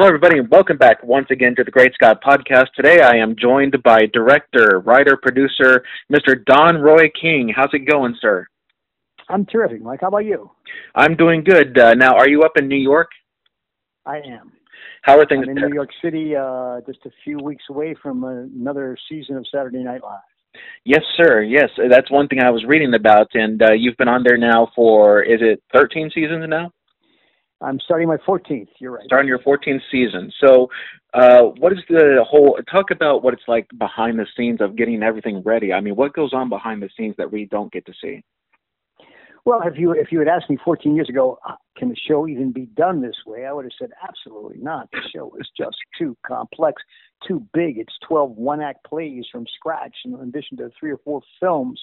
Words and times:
Hello, 0.00 0.08
everybody, 0.08 0.38
and 0.38 0.48
welcome 0.48 0.78
back 0.78 1.04
once 1.04 1.26
again 1.30 1.54
to 1.56 1.62
the 1.62 1.70
Great 1.70 1.92
Scott 1.92 2.22
Podcast. 2.26 2.72
Today 2.74 3.02
I 3.02 3.16
am 3.16 3.36
joined 3.36 3.76
by 3.82 4.06
director, 4.14 4.80
writer, 4.82 5.14
producer, 5.14 5.84
Mr. 6.10 6.42
Don 6.46 6.78
Roy 6.78 7.10
King. 7.20 7.52
How's 7.54 7.68
it 7.74 7.80
going, 7.80 8.16
sir? 8.18 8.46
I'm 9.28 9.44
terrific, 9.44 9.82
Mike. 9.82 10.00
How 10.00 10.08
about 10.08 10.24
you? 10.24 10.50
I'm 10.94 11.16
doing 11.16 11.44
good. 11.44 11.78
Uh, 11.78 11.92
now, 11.92 12.14
are 12.14 12.30
you 12.30 12.44
up 12.44 12.52
in 12.56 12.66
New 12.66 12.78
York? 12.78 13.10
I 14.06 14.20
am. 14.20 14.52
How 15.02 15.18
are 15.18 15.26
things 15.26 15.44
I'm 15.44 15.50
in 15.50 15.56
there? 15.56 15.68
New 15.68 15.74
York 15.74 15.90
City, 16.02 16.34
uh, 16.34 16.80
just 16.86 17.04
a 17.04 17.10
few 17.22 17.36
weeks 17.36 17.64
away 17.68 17.94
from 18.02 18.24
another 18.24 18.96
season 19.06 19.36
of 19.36 19.44
Saturday 19.54 19.84
Night 19.84 20.02
Live. 20.02 20.20
Yes, 20.86 21.02
sir. 21.18 21.42
Yes, 21.42 21.68
that's 21.90 22.10
one 22.10 22.26
thing 22.26 22.40
I 22.40 22.48
was 22.48 22.64
reading 22.64 22.94
about, 22.94 23.28
and 23.34 23.60
uh, 23.60 23.72
you've 23.72 23.98
been 23.98 24.08
on 24.08 24.22
there 24.24 24.38
now 24.38 24.72
for 24.74 25.22
is 25.22 25.40
it 25.42 25.62
13 25.74 26.10
seasons 26.14 26.46
now? 26.48 26.72
I'm 27.62 27.78
starting 27.80 28.08
my 28.08 28.16
14th. 28.18 28.68
You're 28.78 28.92
right. 28.92 29.04
Starting 29.04 29.28
your 29.28 29.38
14th 29.40 29.82
season. 29.90 30.32
So, 30.44 30.68
uh, 31.12 31.42
what 31.58 31.72
is 31.72 31.80
the 31.88 32.24
whole? 32.26 32.58
Talk 32.70 32.90
about 32.90 33.22
what 33.22 33.34
it's 33.34 33.42
like 33.48 33.68
behind 33.78 34.18
the 34.18 34.26
scenes 34.36 34.60
of 34.60 34.76
getting 34.76 35.02
everything 35.02 35.42
ready. 35.44 35.72
I 35.72 35.80
mean, 35.80 35.96
what 35.96 36.12
goes 36.14 36.32
on 36.32 36.48
behind 36.48 36.82
the 36.82 36.88
scenes 36.96 37.16
that 37.18 37.30
we 37.30 37.46
don't 37.46 37.72
get 37.72 37.84
to 37.86 37.92
see? 38.00 38.22
Well, 39.44 39.62
if 39.64 39.78
you 39.78 39.92
if 39.92 40.12
you 40.12 40.18
had 40.18 40.28
asked 40.28 40.50
me 40.50 40.58
14 40.64 40.94
years 40.94 41.08
ago, 41.08 41.38
uh, 41.48 41.54
can 41.76 41.88
the 41.88 41.96
show 41.96 42.28
even 42.28 42.52
be 42.52 42.66
done 42.66 43.00
this 43.00 43.16
way? 43.26 43.46
I 43.46 43.52
would 43.52 43.64
have 43.64 43.72
said 43.78 43.90
absolutely 44.06 44.58
not. 44.58 44.90
The 44.92 45.00
show 45.12 45.32
is 45.40 45.48
just 45.56 45.76
too 45.98 46.16
complex, 46.26 46.82
too 47.26 47.46
big. 47.52 47.78
It's 47.78 47.94
12 48.06 48.32
one-act 48.32 48.84
plays 48.84 49.24
from 49.32 49.46
scratch, 49.54 49.96
in 50.04 50.14
addition 50.14 50.56
to 50.58 50.70
three 50.78 50.92
or 50.92 50.98
four 50.98 51.22
films, 51.40 51.80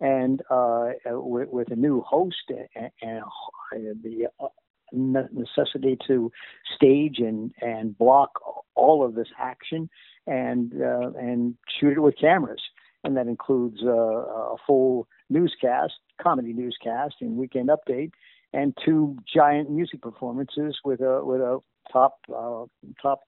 and 0.00 0.42
uh, 0.48 0.90
with, 1.06 1.48
with 1.48 1.72
a 1.72 1.76
new 1.76 2.00
host 2.02 2.50
and, 2.74 2.90
and 3.02 4.02
the 4.02 4.28
uh, 4.40 4.46
necessity 4.92 5.96
to 6.06 6.30
stage 6.74 7.18
and 7.18 7.52
and 7.60 7.96
block 7.96 8.30
all 8.74 9.04
of 9.04 9.14
this 9.14 9.28
action 9.38 9.88
and 10.26 10.72
uh, 10.80 11.10
and 11.18 11.54
shoot 11.80 11.92
it 11.92 12.00
with 12.00 12.14
cameras, 12.18 12.62
and 13.04 13.16
that 13.16 13.26
includes 13.26 13.78
uh, 13.82 13.90
a 13.90 14.56
full 14.66 15.08
newscast, 15.30 15.94
comedy 16.20 16.52
newscast, 16.52 17.16
and 17.20 17.36
weekend 17.36 17.68
update, 17.68 18.12
and 18.52 18.76
two 18.84 19.16
giant 19.32 19.70
music 19.70 20.00
performances 20.00 20.78
with 20.84 21.00
a 21.00 21.24
with 21.24 21.40
a 21.40 21.58
top 21.92 22.18
uh, 22.34 22.64
top 23.00 23.20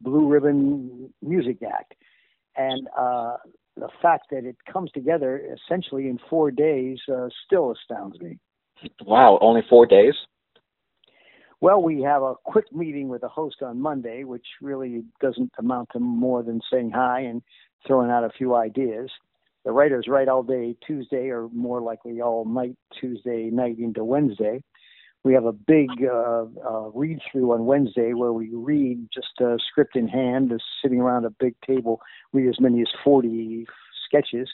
blue 0.00 0.26
ribbon 0.26 1.12
music 1.22 1.58
act, 1.62 1.94
and 2.56 2.88
uh, 2.98 3.36
the 3.76 3.88
fact 4.00 4.26
that 4.30 4.44
it 4.44 4.56
comes 4.70 4.90
together 4.92 5.40
essentially 5.54 6.08
in 6.08 6.18
four 6.28 6.50
days 6.50 6.98
uh, 7.12 7.28
still 7.46 7.72
astounds 7.72 8.18
me. 8.20 8.38
Wow, 9.04 9.38
only 9.40 9.62
four 9.68 9.86
days. 9.86 10.14
Well, 11.62 11.80
we 11.80 12.02
have 12.02 12.24
a 12.24 12.34
quick 12.42 12.74
meeting 12.74 13.06
with 13.06 13.20
the 13.20 13.28
host 13.28 13.62
on 13.62 13.80
Monday, 13.80 14.24
which 14.24 14.44
really 14.60 15.04
doesn't 15.20 15.52
amount 15.58 15.90
to 15.92 16.00
more 16.00 16.42
than 16.42 16.60
saying 16.68 16.90
hi 16.90 17.20
and 17.20 17.40
throwing 17.86 18.10
out 18.10 18.24
a 18.24 18.30
few 18.36 18.56
ideas. 18.56 19.08
The 19.64 19.70
writers 19.70 20.06
write 20.08 20.26
all 20.26 20.42
day 20.42 20.74
Tuesday, 20.84 21.28
or 21.28 21.48
more 21.54 21.80
likely 21.80 22.20
all 22.20 22.44
night 22.44 22.74
Tuesday 23.00 23.48
night 23.52 23.78
into 23.78 24.02
Wednesday. 24.02 24.64
We 25.22 25.34
have 25.34 25.44
a 25.44 25.52
big 25.52 25.90
uh, 26.04 26.46
uh, 26.68 26.90
read 26.94 27.20
through 27.30 27.52
on 27.52 27.64
Wednesday 27.64 28.12
where 28.12 28.32
we 28.32 28.50
read 28.52 29.06
just 29.14 29.40
a 29.40 29.56
script 29.68 29.94
in 29.94 30.08
hand, 30.08 30.50
just 30.50 30.64
sitting 30.82 31.00
around 31.00 31.26
a 31.26 31.30
big 31.30 31.54
table, 31.64 32.00
read 32.32 32.48
as 32.48 32.58
many 32.58 32.80
as 32.80 32.88
40 33.04 33.66
sketches 34.04 34.50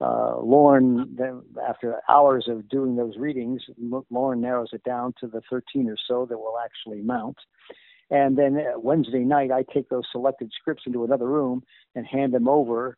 uh, 0.00 0.40
Lorne, 0.40 1.14
then 1.16 1.42
after 1.68 2.00
hours 2.08 2.46
of 2.48 2.68
doing 2.68 2.96
those 2.96 3.16
readings, 3.16 3.62
Lorne 4.10 4.40
narrows 4.40 4.70
it 4.72 4.82
down 4.84 5.14
to 5.20 5.26
the 5.26 5.42
13 5.50 5.88
or 5.88 5.96
so 6.08 6.26
that 6.26 6.38
will 6.38 6.58
actually 6.62 7.02
mount. 7.02 7.36
And 8.10 8.36
then 8.36 8.56
uh, 8.56 8.78
Wednesday 8.78 9.20
night, 9.20 9.50
I 9.50 9.64
take 9.72 9.88
those 9.88 10.04
selected 10.10 10.50
scripts 10.58 10.84
into 10.86 11.04
another 11.04 11.26
room 11.26 11.62
and 11.94 12.06
hand 12.06 12.32
them 12.34 12.48
over 12.48 12.96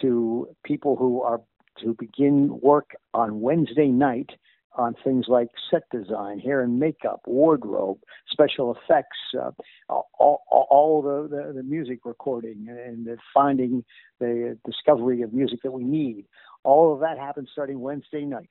to 0.00 0.48
people 0.64 0.96
who 0.96 1.22
are 1.22 1.40
to 1.82 1.96
begin 1.98 2.60
work 2.60 2.90
on 3.14 3.40
Wednesday 3.40 3.88
night 3.88 4.30
on 4.76 4.94
things 5.04 5.26
like 5.28 5.48
set 5.70 5.82
design, 5.90 6.38
hair 6.38 6.62
and 6.62 6.78
makeup, 6.78 7.20
wardrobe, 7.26 7.98
special 8.30 8.74
effects, 8.74 9.18
uh, 9.38 9.50
all, 9.88 10.42
all 10.48 11.02
the, 11.02 11.28
the, 11.34 11.52
the, 11.52 11.62
music 11.62 12.00
recording 12.04 12.66
and 12.68 13.06
the 13.06 13.16
finding 13.34 13.84
the 14.18 14.58
discovery 14.64 15.22
of 15.22 15.32
music 15.32 15.60
that 15.62 15.72
we 15.72 15.84
need. 15.84 16.24
All 16.64 16.94
of 16.94 17.00
that 17.00 17.18
happens 17.18 17.48
starting 17.52 17.80
Wednesday 17.80 18.24
night. 18.24 18.50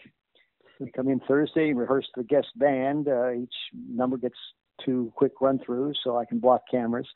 We 0.80 0.92
come 0.92 1.08
in 1.08 1.20
Thursday 1.28 1.70
and 1.70 1.80
rehearse 1.80 2.08
the 2.16 2.24
guest 2.24 2.48
band. 2.56 3.08
Uh, 3.08 3.34
each 3.34 3.53
number 3.74 4.18
gets 4.18 4.38
two 4.84 5.12
quick 5.16 5.34
run 5.42 5.59
throughs 5.59 5.96
so 6.03 6.18
I 6.18 6.26
can 6.26 6.40
block 6.40 6.64
cameras 6.70 7.08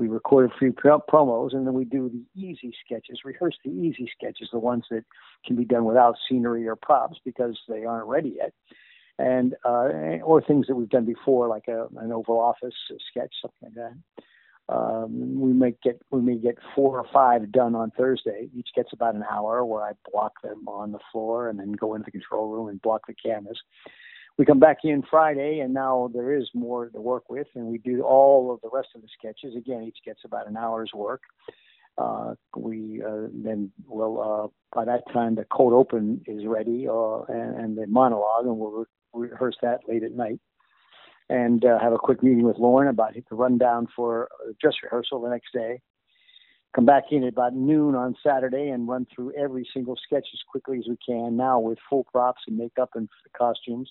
we 0.00 0.08
record 0.08 0.50
a 0.50 0.58
few 0.58 0.72
promos 0.72 1.54
and 1.54 1.66
then 1.66 1.74
we 1.74 1.84
do 1.84 2.08
the 2.08 2.40
easy 2.40 2.72
sketches 2.82 3.20
rehearse 3.22 3.56
the 3.62 3.70
easy 3.70 4.10
sketches 4.16 4.48
the 4.50 4.58
ones 4.58 4.84
that 4.90 5.04
can 5.44 5.56
be 5.56 5.64
done 5.64 5.84
without 5.84 6.16
scenery 6.26 6.66
or 6.66 6.74
props 6.74 7.18
because 7.22 7.58
they 7.68 7.84
aren't 7.84 8.06
ready 8.06 8.36
yet. 8.38 8.54
And 9.18 9.54
uh, 9.62 10.22
or 10.24 10.40
things 10.40 10.66
that 10.68 10.74
we've 10.74 10.88
done 10.88 11.04
before 11.04 11.48
like 11.48 11.68
a, 11.68 11.86
an 11.98 12.12
oval 12.12 12.40
office 12.40 12.74
sketch 13.10 13.34
something 13.42 13.58
like 13.62 13.74
that. 13.74 14.24
Um, 14.74 15.38
we 15.38 15.52
may 15.52 15.74
get 15.82 16.00
we 16.10 16.22
may 16.22 16.36
get 16.36 16.56
four 16.74 16.98
or 16.98 17.06
five 17.12 17.52
done 17.52 17.74
on 17.74 17.90
Thursday. 17.90 18.48
Each 18.56 18.68
gets 18.74 18.94
about 18.94 19.16
an 19.16 19.24
hour, 19.30 19.64
where 19.64 19.82
I 19.82 19.92
block 20.10 20.40
them 20.42 20.66
on 20.66 20.92
the 20.92 21.00
floor 21.12 21.48
and 21.48 21.58
then 21.58 21.72
go 21.72 21.94
into 21.94 22.04
the 22.04 22.12
control 22.12 22.48
room 22.48 22.68
and 22.68 22.80
block 22.80 23.06
the 23.06 23.14
cameras 23.14 23.60
we 24.40 24.46
come 24.46 24.58
back 24.58 24.78
in 24.84 25.02
Friday, 25.10 25.58
and 25.58 25.74
now 25.74 26.10
there 26.14 26.34
is 26.34 26.48
more 26.54 26.88
to 26.88 26.98
work 26.98 27.28
with, 27.28 27.46
and 27.54 27.66
we 27.66 27.76
do 27.76 28.00
all 28.00 28.50
of 28.50 28.58
the 28.62 28.70
rest 28.72 28.88
of 28.94 29.02
the 29.02 29.08
sketches. 29.18 29.54
Again, 29.54 29.82
each 29.82 29.98
gets 30.02 30.20
about 30.24 30.48
an 30.48 30.56
hour's 30.56 30.90
work. 30.94 31.20
Uh, 31.98 32.32
we 32.56 33.02
uh, 33.06 33.26
then 33.34 33.70
will 33.86 34.18
uh, 34.18 34.48
by 34.74 34.86
that 34.86 35.02
time 35.12 35.34
the 35.34 35.44
cold 35.52 35.74
open 35.74 36.22
is 36.26 36.46
ready, 36.46 36.88
uh, 36.88 37.20
and, 37.24 37.60
and 37.60 37.76
the 37.76 37.86
monologue, 37.86 38.46
and 38.46 38.56
we'll 38.56 38.86
re- 39.12 39.28
rehearse 39.28 39.56
that 39.60 39.80
late 39.86 40.02
at 40.02 40.12
night, 40.12 40.40
and 41.28 41.66
uh, 41.66 41.78
have 41.78 41.92
a 41.92 41.98
quick 41.98 42.22
meeting 42.22 42.44
with 42.44 42.56
Lorne 42.56 42.88
about 42.88 43.12
the 43.12 43.22
rundown 43.36 43.88
for 43.94 44.26
dress 44.58 44.76
rehearsal 44.82 45.20
the 45.20 45.28
next 45.28 45.52
day. 45.52 45.82
Come 46.74 46.86
back 46.86 47.04
in 47.10 47.24
at 47.24 47.34
about 47.34 47.54
noon 47.54 47.94
on 47.94 48.16
Saturday 48.26 48.70
and 48.70 48.88
run 48.88 49.06
through 49.14 49.34
every 49.36 49.68
single 49.74 49.96
sketch 50.02 50.28
as 50.32 50.40
quickly 50.50 50.78
as 50.78 50.86
we 50.88 50.96
can. 51.06 51.36
Now 51.36 51.60
with 51.60 51.76
full 51.90 52.04
props 52.04 52.40
and 52.48 52.56
makeup 52.56 52.88
and 52.94 53.06
costumes 53.36 53.90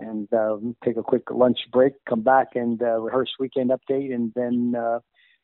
and 0.00 0.32
uh, 0.32 0.56
take 0.84 0.96
a 0.96 1.02
quick 1.02 1.30
lunch 1.30 1.58
break, 1.72 1.92
come 2.08 2.22
back 2.22 2.48
and 2.54 2.82
uh, 2.82 2.98
rehearse 3.00 3.30
weekend 3.38 3.70
update, 3.70 4.14
and 4.14 4.32
then 4.34 4.74
uh, 4.76 5.00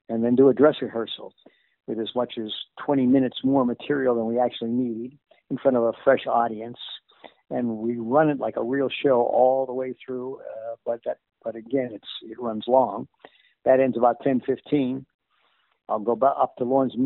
and 0.08 0.24
then 0.24 0.34
do 0.34 0.48
a 0.48 0.54
dress 0.54 0.76
rehearsal 0.80 1.32
with 1.86 1.98
as 2.00 2.10
much 2.14 2.34
as 2.38 2.52
20 2.84 3.06
minutes 3.06 3.38
more 3.44 3.64
material 3.64 4.14
than 4.14 4.26
we 4.26 4.38
actually 4.38 4.70
need 4.70 5.18
in 5.50 5.58
front 5.58 5.76
of 5.76 5.84
a 5.84 5.92
fresh 6.04 6.26
audience. 6.26 6.78
And 7.50 7.78
we 7.78 7.96
run 7.98 8.28
it 8.28 8.40
like 8.40 8.56
a 8.56 8.62
real 8.62 8.88
show 8.88 9.22
all 9.22 9.66
the 9.66 9.72
way 9.72 9.94
through, 10.04 10.38
uh, 10.38 10.76
but 10.84 11.00
that 11.04 11.18
but 11.44 11.54
again 11.54 11.90
it's 11.92 12.08
it 12.22 12.40
runs 12.40 12.64
long. 12.66 13.06
That 13.64 13.80
ends 13.80 13.96
about 13.96 14.20
10:15. 14.22 15.04
I'll 15.88 16.00
go 16.00 16.14
up 16.14 16.56
to 16.56 16.64
Lorne's 16.64 16.96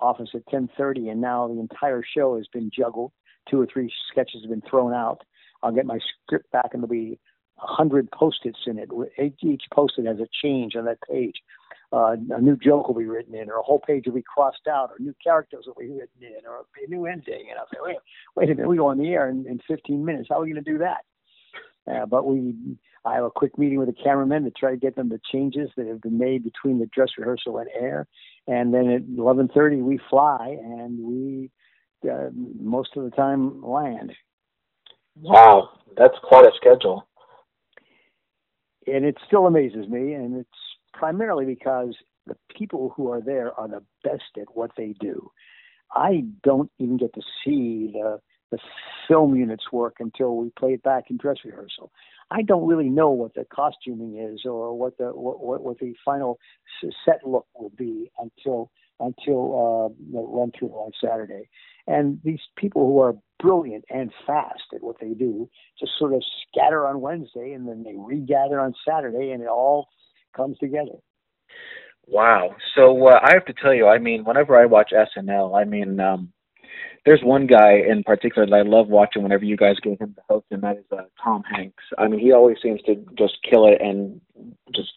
office 0.00 0.30
at 0.34 0.46
10:30, 0.46 1.10
and 1.10 1.20
now 1.20 1.48
the 1.48 1.60
entire 1.60 2.02
show 2.02 2.36
has 2.36 2.46
been 2.52 2.70
juggled. 2.74 3.12
Two 3.50 3.60
or 3.60 3.66
three 3.66 3.92
sketches 4.10 4.42
have 4.42 4.50
been 4.50 4.68
thrown 4.68 4.94
out 4.94 5.22
I'll 5.62 5.72
get 5.72 5.86
my 5.86 5.98
script 6.24 6.50
back 6.52 6.70
and 6.72 6.82
there'll 6.82 6.88
be 6.88 7.18
a 7.62 7.66
hundred 7.66 8.10
post-its 8.10 8.58
in 8.66 8.78
it. 8.78 8.90
Each 9.42 9.64
post-it 9.72 10.06
has 10.06 10.18
a 10.18 10.28
change 10.42 10.76
on 10.76 10.84
that 10.86 10.98
page. 11.08 11.36
Uh, 11.92 12.14
a 12.30 12.40
new 12.40 12.56
joke 12.56 12.86
will 12.86 12.94
be 12.94 13.06
written 13.06 13.34
in, 13.34 13.50
or 13.50 13.56
a 13.56 13.62
whole 13.62 13.80
page 13.80 14.04
will 14.06 14.14
be 14.14 14.22
crossed 14.22 14.68
out, 14.68 14.90
or 14.90 14.96
new 15.00 15.14
characters 15.22 15.64
will 15.66 15.74
be 15.74 15.90
written 15.90 16.22
in, 16.22 16.46
or 16.46 16.60
a 16.60 16.88
new 16.88 17.06
ending. 17.06 17.46
And 17.50 17.58
I'll 17.58 17.66
say, 17.72 17.78
wait, 17.80 17.96
wait 18.36 18.50
a 18.50 18.54
minute, 18.54 18.68
we 18.68 18.76
go 18.76 18.86
on 18.86 18.98
the 18.98 19.08
air 19.08 19.28
in, 19.28 19.44
in 19.46 19.60
15 19.66 20.04
minutes. 20.04 20.28
How 20.30 20.38
are 20.38 20.42
we 20.42 20.52
going 20.52 20.64
to 20.64 20.70
do 20.70 20.78
that? 20.78 21.04
Uh, 21.90 22.06
but 22.06 22.26
we, 22.26 22.54
I 23.04 23.14
have 23.14 23.24
a 23.24 23.30
quick 23.30 23.58
meeting 23.58 23.78
with 23.78 23.88
the 23.88 24.02
cameramen 24.02 24.44
to 24.44 24.50
try 24.50 24.70
to 24.70 24.76
get 24.76 24.94
them 24.94 25.08
the 25.08 25.20
changes 25.32 25.70
that 25.76 25.86
have 25.86 26.00
been 26.00 26.18
made 26.18 26.44
between 26.44 26.78
the 26.78 26.86
dress 26.86 27.10
rehearsal 27.18 27.58
and 27.58 27.68
air. 27.74 28.06
And 28.46 28.72
then 28.72 28.90
at 28.90 29.02
11:30 29.02 29.82
we 29.82 29.98
fly, 30.10 30.58
and 30.62 30.98
we 31.02 31.50
uh, 32.08 32.30
most 32.60 32.96
of 32.96 33.04
the 33.04 33.10
time 33.10 33.62
land. 33.62 34.12
Wow, 35.22 35.70
that's 35.96 36.16
quite 36.22 36.46
a 36.46 36.52
schedule. 36.56 37.06
And 38.86 39.04
it 39.04 39.16
still 39.26 39.46
amazes 39.46 39.86
me, 39.88 40.14
and 40.14 40.36
it's 40.36 40.48
primarily 40.94 41.44
because 41.44 41.94
the 42.26 42.36
people 42.56 42.92
who 42.96 43.10
are 43.10 43.20
there 43.20 43.52
are 43.58 43.68
the 43.68 43.82
best 44.02 44.38
at 44.40 44.54
what 44.54 44.70
they 44.76 44.94
do. 45.00 45.30
I 45.94 46.24
don't 46.42 46.70
even 46.78 46.96
get 46.96 47.14
to 47.14 47.22
see 47.44 47.90
the 47.92 48.20
the 48.50 48.58
film 49.06 49.36
units 49.36 49.70
work 49.72 49.96
until 50.00 50.36
we 50.36 50.50
play 50.58 50.72
it 50.72 50.82
back 50.82 51.04
in 51.08 51.16
dress 51.16 51.36
rehearsal. 51.44 51.92
I 52.32 52.42
don't 52.42 52.66
really 52.66 52.88
know 52.88 53.10
what 53.10 53.34
the 53.34 53.44
costuming 53.44 54.18
is 54.18 54.44
or 54.44 54.76
what 54.76 54.98
the 54.98 55.06
what 55.06 55.62
what 55.62 55.78
the 55.78 55.94
final 56.04 56.38
set 57.04 57.26
look 57.26 57.46
will 57.54 57.72
be 57.76 58.10
until 58.18 58.70
until 59.00 59.54
uh, 59.54 59.94
the 60.12 60.20
run 60.20 60.52
through 60.56 60.70
on 60.70 60.92
Saturday. 61.02 61.48
And 61.90 62.20
these 62.22 62.40
people 62.56 62.86
who 62.86 63.00
are 63.00 63.16
brilliant 63.40 63.84
and 63.90 64.12
fast 64.24 64.62
at 64.72 64.82
what 64.82 64.96
they 65.00 65.10
do 65.10 65.50
just 65.78 65.92
sort 65.98 66.12
of 66.12 66.22
scatter 66.46 66.86
on 66.86 67.00
Wednesday 67.00 67.52
and 67.52 67.66
then 67.66 67.82
they 67.82 67.94
regather 67.96 68.60
on 68.60 68.74
Saturday 68.88 69.32
and 69.32 69.42
it 69.42 69.48
all 69.48 69.88
comes 70.36 70.56
together. 70.58 70.98
Wow. 72.06 72.54
So 72.76 73.08
uh, 73.08 73.18
I 73.22 73.34
have 73.34 73.44
to 73.46 73.54
tell 73.54 73.74
you, 73.74 73.88
I 73.88 73.98
mean, 73.98 74.24
whenever 74.24 74.56
I 74.56 74.66
watch 74.66 74.92
SNL, 74.92 75.60
I 75.60 75.64
mean, 75.64 75.98
um, 75.98 76.32
there's 77.04 77.22
one 77.24 77.46
guy 77.46 77.80
in 77.88 78.04
particular 78.04 78.46
that 78.46 78.54
I 78.54 78.62
love 78.62 78.88
watching 78.88 79.22
whenever 79.22 79.44
you 79.44 79.56
guys 79.56 79.76
get 79.82 80.00
him 80.00 80.14
to 80.14 80.22
host, 80.28 80.46
and 80.50 80.62
that 80.62 80.76
is 80.76 80.84
uh, 80.92 81.02
Tom 81.22 81.42
Hanks. 81.42 81.82
I 81.98 82.06
mean, 82.06 82.20
he 82.20 82.32
always 82.32 82.58
seems 82.62 82.82
to 82.82 82.96
just 83.18 83.38
kill 83.48 83.66
it 83.66 83.80
and 83.80 84.20
just 84.74 84.90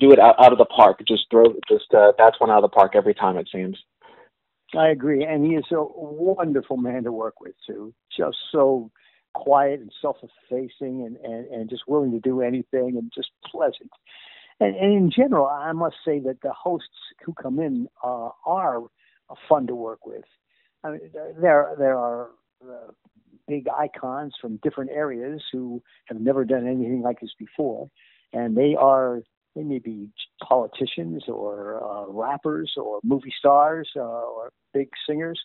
do 0.00 0.12
it 0.12 0.18
out, 0.18 0.34
out 0.38 0.52
of 0.52 0.58
the 0.58 0.64
park. 0.64 1.00
Just 1.06 1.26
throw, 1.30 1.54
just 1.68 1.94
uh, 1.94 2.12
that's 2.18 2.40
one 2.40 2.50
out 2.50 2.62
of 2.64 2.70
the 2.70 2.74
park 2.74 2.92
every 2.94 3.14
time 3.14 3.36
it 3.36 3.48
seems. 3.52 3.78
I 4.76 4.88
agree, 4.88 5.24
and 5.24 5.44
he 5.44 5.52
is 5.54 5.64
a 5.70 5.82
wonderful 5.82 6.76
man 6.76 7.04
to 7.04 7.12
work 7.12 7.40
with 7.40 7.54
too. 7.66 7.94
Just 8.16 8.36
so 8.50 8.90
quiet 9.34 9.80
and 9.80 9.92
self-effacing, 10.00 11.04
and, 11.06 11.16
and 11.16 11.46
and 11.46 11.70
just 11.70 11.82
willing 11.88 12.12
to 12.12 12.20
do 12.20 12.40
anything, 12.40 12.96
and 12.96 13.10
just 13.14 13.30
pleasant. 13.44 13.90
And, 14.60 14.76
and 14.76 14.92
in 14.92 15.10
general, 15.10 15.46
I 15.46 15.72
must 15.72 15.96
say 16.04 16.20
that 16.20 16.40
the 16.42 16.52
hosts 16.52 16.88
who 17.24 17.32
come 17.34 17.58
in 17.58 17.88
uh, 18.02 18.30
are 18.46 18.82
fun 19.48 19.66
to 19.66 19.74
work 19.74 20.06
with. 20.06 20.24
I 20.82 20.90
mean, 20.92 21.00
there 21.40 21.74
there 21.78 21.98
are 21.98 22.30
uh, 22.62 22.92
big 23.48 23.66
icons 23.68 24.34
from 24.40 24.58
different 24.62 24.90
areas 24.90 25.42
who 25.52 25.82
have 26.06 26.20
never 26.20 26.44
done 26.44 26.66
anything 26.66 27.02
like 27.02 27.20
this 27.20 27.34
before, 27.38 27.88
and 28.32 28.56
they 28.56 28.74
are 28.74 29.22
they 29.54 29.62
may 29.62 29.78
be 29.78 30.10
politicians 30.42 31.24
or 31.28 31.82
uh, 31.82 32.10
rappers 32.10 32.72
or 32.76 33.00
movie 33.02 33.32
stars 33.38 33.88
uh, 33.96 34.00
or 34.00 34.52
big 34.72 34.88
singers, 35.08 35.40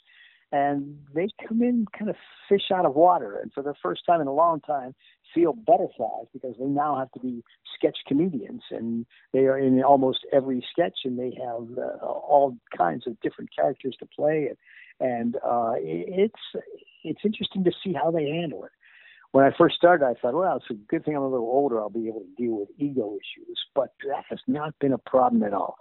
and 0.52 0.98
they 1.14 1.30
come 1.48 1.62
in 1.62 1.86
kind 1.98 2.10
of 2.10 2.16
fish 2.48 2.72
out 2.74 2.86
of 2.86 2.96
water, 2.96 3.38
and 3.42 3.54
for 3.54 3.62
the 3.62 3.76
first 3.82 4.02
time 4.06 4.20
in 4.20 4.28
a 4.28 4.34
long 4.34 4.60
time, 4.62 4.96
feel 5.34 5.54
butterflies 5.54 6.26
because 6.34 6.56
they 6.60 6.66
now 6.66 6.98
have 6.98 7.12
to 7.12 7.20
be 7.20 7.44
sketch 7.76 7.98
comedians, 8.08 8.64
and 8.72 9.06
they 9.32 9.46
are 9.46 9.60
in 9.60 9.84
almost 9.84 10.26
every 10.34 10.66
sketch, 10.72 11.00
and 11.06 11.20
they 11.20 11.38
have 11.40 11.68
uh, 11.78 12.06
all 12.06 12.58
kinds 12.76 13.06
of 13.06 13.20
different 13.22 13.50
characters 13.56 13.96
to 14.00 14.08
play, 14.08 14.48
and 14.48 14.58
and 15.00 15.38
uh, 15.38 15.74
it's 15.78 16.42
it's 17.04 17.22
interesting 17.24 17.64
to 17.64 17.72
see 17.84 17.94
how 17.94 18.12
they 18.12 18.26
handle 18.26 18.66
it 18.66 18.72
when 19.32 19.46
I 19.46 19.52
first 19.58 19.76
started, 19.76 20.06
I 20.06 20.16
thought, 20.20 20.34
well, 20.34 20.58
it's 20.58 20.70
a 20.72 20.74
good 20.74 21.06
thing 21.06 21.16
I'm 21.16 21.22
a 21.22 21.30
little 21.30 21.48
older. 21.48 21.80
I'll 21.80 21.90
be 21.90 22.08
able 22.08 22.22
to 22.22 22.36
deal 22.36 22.60
with 22.60 22.70
ego 22.78 23.14
issues. 23.16 23.60
But 23.76 23.94
that 24.08 24.24
has 24.30 24.40
not 24.48 24.74
been 24.80 24.94
a 24.94 24.98
problem 24.98 25.44
at 25.44 25.54
all. 25.54 25.78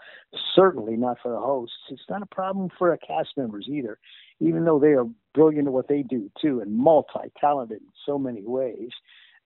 Certainly 0.54 0.96
not 0.96 1.16
for 1.22 1.32
the 1.32 1.38
hosts. 1.38 1.76
It's 1.90 2.02
not 2.10 2.22
a 2.22 2.26
problem 2.26 2.68
for 2.78 2.90
the 2.90 2.98
cast 2.98 3.30
members 3.36 3.66
either, 3.70 3.98
even 4.40 4.64
though 4.64 4.78
they 4.78 4.88
are 4.88 5.06
brilliant 5.34 5.68
at 5.68 5.72
what 5.72 5.88
they 5.88 6.02
do 6.02 6.30
too 6.40 6.60
and 6.60 6.76
multi 6.76 7.32
talented 7.40 7.80
in 7.80 7.88
so 8.04 8.18
many 8.18 8.42
ways 8.44 8.90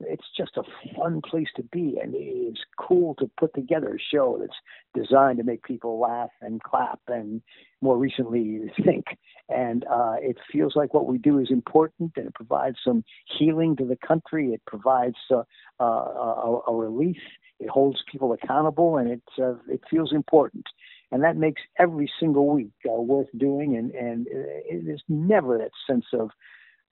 it's 0.07 0.27
just 0.37 0.57
a 0.57 0.63
fun 0.97 1.21
place 1.23 1.49
to 1.57 1.63
be 1.63 1.99
and 2.03 2.15
it's 2.17 2.61
cool 2.79 3.15
to 3.17 3.31
put 3.39 3.55
together 3.55 3.95
a 3.95 4.15
show 4.15 4.39
that's 4.41 4.57
designed 4.95 5.39
to 5.39 5.45
make 5.45 5.63
people 5.63 5.99
laugh 5.99 6.31
and 6.41 6.63
clap 6.63 7.01
and 7.09 7.43
more 7.81 7.99
recently 7.99 8.61
think. 8.85 9.05
And 9.49 9.85
uh, 9.85 10.15
it 10.21 10.39
feels 10.51 10.75
like 10.77 10.95
what 10.95 11.07
we 11.07 11.19
do 11.19 11.39
is 11.39 11.51
important 11.51 12.13
and 12.17 12.27
it 12.27 12.35
provides 12.35 12.77
some 12.85 13.05
healing 13.39 13.77
to 13.77 13.85
the 13.85 13.99
country. 14.07 14.53
It 14.53 14.63
provides 14.67 15.17
uh, 15.31 15.43
uh, 15.81 15.85
a, 15.85 16.61
a, 16.69 16.75
relief. 16.75 17.19
It 17.61 17.69
holds 17.69 18.03
people 18.11 18.33
accountable 18.33 18.97
and 18.97 19.11
it 19.11 19.23
uh, 19.39 19.55
it 19.69 19.83
feels 19.91 20.13
important. 20.13 20.65
And 21.11 21.23
that 21.25 21.37
makes 21.37 21.61
every 21.79 22.11
single 22.19 22.49
week 22.49 22.73
uh, 22.89 23.01
worth 23.01 23.29
doing 23.37 23.77
and 23.77 23.91
and 23.93 24.27
it 24.29 24.89
is 24.89 25.03
never 25.09 25.59
that 25.59 25.73
sense 25.87 26.07
of 26.13 26.31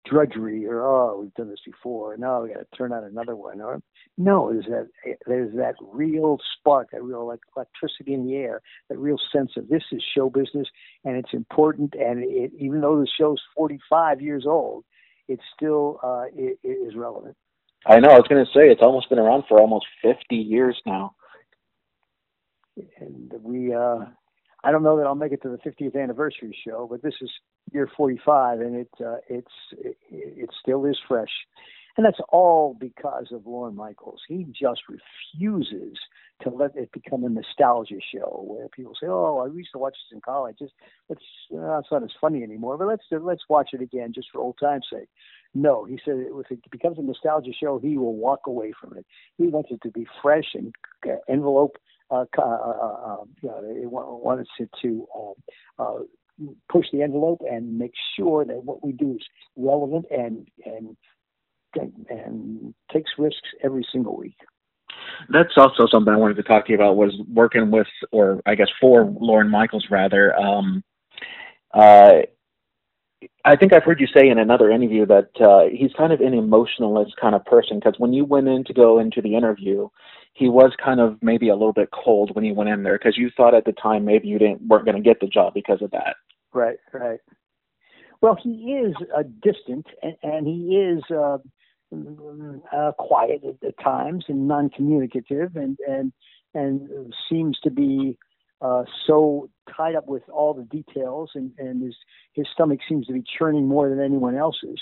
drudgery 0.05 0.65
or 0.65 0.81
oh 0.81 1.19
we've 1.21 1.33
done 1.33 1.49
this 1.49 1.59
before 1.65 2.15
now 2.17 2.41
we 2.41 2.49
got 2.49 2.59
to 2.59 2.77
turn 2.77 2.93
on 2.93 3.03
another 3.03 3.35
one 3.35 3.59
or 3.61 3.81
no 4.17 4.51
there's 4.51 4.65
that 4.65 4.87
there's 5.27 5.53
that 5.55 5.75
real 5.81 6.37
spark 6.57 6.87
that 6.91 7.03
real 7.03 7.27
like 7.27 7.39
electricity 7.55 8.13
in 8.13 8.25
the 8.25 8.35
air 8.35 8.61
that 8.89 8.97
real 8.97 9.19
sense 9.31 9.51
of 9.57 9.67
this 9.67 9.83
is 9.91 10.03
show 10.15 10.29
business 10.29 10.67
and 11.03 11.15
it's 11.17 11.33
important 11.33 11.93
and 11.95 12.23
it, 12.23 12.51
even 12.57 12.81
though 12.81 12.99
the 12.99 13.07
show's 13.19 13.41
45 13.55 14.21
years 14.21 14.45
old 14.47 14.85
it 15.29 15.39
still 15.55 15.99
uh, 16.03 16.25
it, 16.35 16.59
it 16.63 16.67
is 16.67 16.95
relevant. 16.95 17.37
I 17.85 17.99
know 17.99 18.09
i 18.09 18.17
was 18.17 18.27
going 18.27 18.43
to 18.43 18.51
say 18.51 18.69
it's 18.69 18.81
almost 18.81 19.09
been 19.09 19.19
around 19.19 19.43
for 19.47 19.61
almost 19.61 19.85
50 20.01 20.35
years 20.35 20.77
now. 20.85 21.15
And 22.99 23.31
we 23.41 23.73
uh 23.73 24.05
I 24.63 24.71
don't 24.71 24.83
know 24.83 24.97
that 24.97 25.05
I'll 25.05 25.15
make 25.15 25.31
it 25.31 25.41
to 25.43 25.49
the 25.49 25.57
50th 25.57 26.01
anniversary 26.01 26.57
show, 26.67 26.87
but 26.89 27.01
this 27.01 27.15
is 27.21 27.31
year 27.71 27.89
45, 27.95 28.59
and 28.59 28.75
it 28.75 28.89
uh, 28.99 29.17
it's 29.29 29.51
it, 29.77 29.97
it 30.09 30.49
still 30.61 30.85
is 30.85 30.97
fresh, 31.07 31.31
and 31.95 32.05
that's 32.05 32.19
all 32.29 32.75
because 32.79 33.27
of 33.31 33.45
Lorne 33.45 33.75
Michaels. 33.75 34.21
He 34.27 34.45
just 34.45 34.81
refuses 34.89 35.97
to 36.43 36.49
let 36.49 36.75
it 36.75 36.91
become 36.91 37.23
a 37.23 37.29
nostalgia 37.29 37.99
show 38.13 38.43
where 38.47 38.67
people 38.69 38.93
say, 38.99 39.07
"Oh, 39.07 39.39
I 39.39 39.53
used 39.53 39.71
to 39.73 39.79
watch 39.79 39.93
this 39.93 40.15
in 40.15 40.21
college. 40.21 40.57
Just 40.59 40.73
let's 41.07 41.23
uh, 41.53 41.79
it's 41.79 41.91
not 41.91 42.03
as 42.03 42.11
funny 42.19 42.43
anymore, 42.43 42.77
but 42.77 42.87
let's 42.87 43.03
let's 43.11 43.43
watch 43.49 43.69
it 43.73 43.81
again 43.81 44.11
just 44.13 44.27
for 44.31 44.39
old 44.39 44.57
time's 44.59 44.87
sake." 44.91 45.09
No, 45.53 45.85
he 45.85 45.99
said 46.03 46.15
if 46.17 46.51
it 46.51 46.59
becomes 46.69 46.99
a 46.99 47.01
nostalgia 47.01 47.51
show, 47.57 47.79
he 47.79 47.97
will 47.97 48.15
walk 48.15 48.41
away 48.45 48.73
from 48.79 48.97
it. 48.97 49.05
He 49.37 49.47
wants 49.47 49.69
it 49.71 49.81
to 49.83 49.91
be 49.91 50.05
fresh 50.21 50.53
and 50.53 50.73
uh, 51.07 51.15
envelope 51.29 51.77
uh, 52.11 52.25
uh, 52.37 52.41
uh, 52.41 53.23
it 53.43 53.89
wanted 53.89 54.47
to 54.81 55.07
um, 55.15 55.33
uh, 55.77 55.99
push 56.69 56.85
the 56.91 57.01
envelope 57.01 57.41
and 57.49 57.77
make 57.77 57.93
sure 58.15 58.45
that 58.45 58.63
what 58.63 58.83
we 58.83 58.91
do 58.91 59.15
is 59.15 59.25
relevant 59.55 60.05
and 60.09 60.47
and 60.65 60.95
and 62.09 62.73
takes 62.91 63.11
risks 63.17 63.47
every 63.63 63.85
single 63.91 64.17
week. 64.17 64.37
That's 65.29 65.53
also 65.57 65.87
something 65.91 66.13
I 66.13 66.17
wanted 66.17 66.37
to 66.37 66.43
talk 66.43 66.65
to 66.65 66.71
you 66.71 66.77
about 66.77 66.95
was 66.95 67.13
working 67.31 67.69
with, 67.71 67.87
or 68.11 68.41
I 68.45 68.55
guess 68.55 68.69
for 68.81 69.05
Lorne 69.19 69.49
Michaels 69.49 69.85
rather. 69.91 70.35
Um, 70.35 70.83
uh, 71.73 72.21
I 73.45 73.55
think 73.55 73.73
I've 73.73 73.83
heard 73.83 73.99
you 73.99 74.07
say 74.07 74.29
in 74.29 74.39
another 74.39 74.71
interview 74.71 75.05
that 75.07 75.29
uh, 75.41 75.69
he's 75.71 75.91
kind 75.93 76.13
of 76.13 76.21
an 76.21 76.33
emotionalist 76.33 77.15
kind 77.19 77.35
of 77.35 77.45
person 77.45 77.77
because 77.79 77.99
when 77.99 78.13
you 78.13 78.25
went 78.25 78.47
in 78.47 78.63
to 78.65 78.73
go 78.73 78.99
into 78.99 79.21
the 79.21 79.35
interview, 79.35 79.89
he 80.33 80.47
was 80.47 80.71
kind 80.83 80.99
of 80.99 81.17
maybe 81.21 81.49
a 81.49 81.55
little 81.55 81.73
bit 81.73 81.89
cold 81.91 82.33
when 82.33 82.43
he 82.43 82.51
went 82.51 82.69
in 82.69 82.83
there 82.83 82.97
because 82.97 83.17
you 83.17 83.29
thought 83.35 83.53
at 83.53 83.65
the 83.65 83.71
time 83.73 84.05
maybe 84.05 84.27
you 84.27 84.39
didn't 84.39 84.61
weren't 84.61 84.85
going 84.85 84.95
to 84.95 85.01
get 85.01 85.19
the 85.19 85.27
job 85.27 85.53
because 85.53 85.81
of 85.81 85.91
that. 85.91 86.15
Right, 86.53 86.77
right. 86.93 87.19
Well, 88.21 88.37
he 88.41 88.73
is 88.73 88.95
uh, 89.15 89.23
distant 89.41 89.87
and, 90.01 90.15
and 90.23 90.47
he 90.47 90.77
is 90.77 91.03
uh, 91.11 91.37
uh, 92.75 92.91
quiet 92.93 93.41
at, 93.43 93.67
at 93.67 93.79
times 93.83 94.25
and 94.27 94.47
non-communicative 94.47 95.55
and 95.55 95.77
and 95.87 96.11
and 96.53 97.13
seems 97.29 97.59
to 97.63 97.69
be 97.69 98.17
uh, 98.61 98.83
so 99.07 99.49
tied 99.75 99.95
up 99.95 100.07
with 100.07 100.27
all 100.29 100.53
the 100.53 100.63
details 100.63 101.31
and, 101.35 101.51
and 101.57 101.83
his 101.83 101.95
his 102.33 102.47
stomach 102.53 102.79
seems 102.87 103.07
to 103.07 103.13
be 103.13 103.23
churning 103.37 103.67
more 103.67 103.89
than 103.89 104.01
anyone 104.01 104.35
else's. 104.35 104.79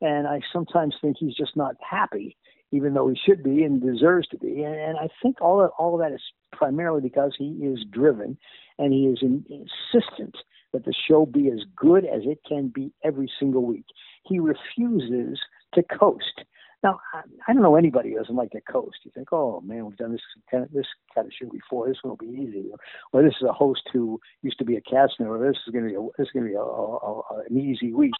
And 0.00 0.26
I 0.26 0.40
sometimes 0.52 0.94
think 1.00 1.16
he's 1.18 1.34
just 1.34 1.56
not 1.56 1.76
happy 1.78 2.36
even 2.72 2.94
though 2.94 3.08
he 3.08 3.18
should 3.26 3.42
be 3.42 3.62
and 3.64 3.82
deserves 3.82 4.28
to 4.28 4.38
be. 4.38 4.62
And, 4.62 4.74
and 4.74 4.98
I 4.98 5.08
think 5.22 5.40
all 5.40 5.62
of, 5.62 5.70
all 5.78 5.94
of 5.94 6.00
that 6.00 6.14
is 6.14 6.22
primarily 6.52 7.00
because 7.00 7.34
he 7.38 7.50
is 7.62 7.84
driven 7.90 8.38
and 8.78 8.92
he 8.92 9.06
is 9.06 9.18
in, 9.22 9.44
insistent 9.48 10.36
that 10.72 10.84
the 10.84 10.94
show 11.08 11.26
be 11.26 11.48
as 11.48 11.60
good 11.74 12.04
as 12.04 12.22
it 12.24 12.38
can 12.46 12.68
be 12.68 12.92
every 13.04 13.30
single 13.38 13.64
week. 13.64 13.86
He 14.24 14.38
refuses 14.38 15.40
to 15.74 15.82
coast. 15.82 16.44
Now, 16.82 16.98
I, 17.12 17.20
I 17.46 17.52
don't 17.52 17.62
know 17.62 17.76
anybody 17.76 18.10
who 18.10 18.18
doesn't 18.18 18.36
like 18.36 18.50
to 18.52 18.60
coast. 18.60 18.98
You 19.04 19.10
think, 19.14 19.32
oh 19.32 19.60
man, 19.60 19.84
we've 19.84 19.96
done 19.96 20.12
this 20.12 20.20
kind 20.50 20.64
of, 20.64 20.72
this 20.72 20.86
kind 21.14 21.26
of 21.26 21.32
show 21.32 21.50
before. 21.50 21.88
This 21.88 21.98
one 22.02 22.10
will 22.10 22.16
be 22.16 22.40
easy. 22.40 22.70
Or, 23.12 23.22
this 23.22 23.34
is 23.40 23.46
a 23.48 23.52
host 23.52 23.82
who 23.92 24.20
used 24.42 24.58
to 24.58 24.64
be 24.64 24.76
a 24.76 24.80
cast 24.80 25.14
member. 25.18 25.46
This 25.46 25.58
is 25.66 25.72
going 25.72 25.84
to 25.84 25.90
be 25.90 25.96
a, 25.96 26.02
this 26.16 26.28
is 26.28 26.32
going 26.32 26.46
to 26.46 26.50
be 26.50 26.56
a, 26.56 26.60
a, 26.60 26.62
a, 26.62 27.42
an 27.50 27.58
easy 27.58 27.92
week. 27.92 28.14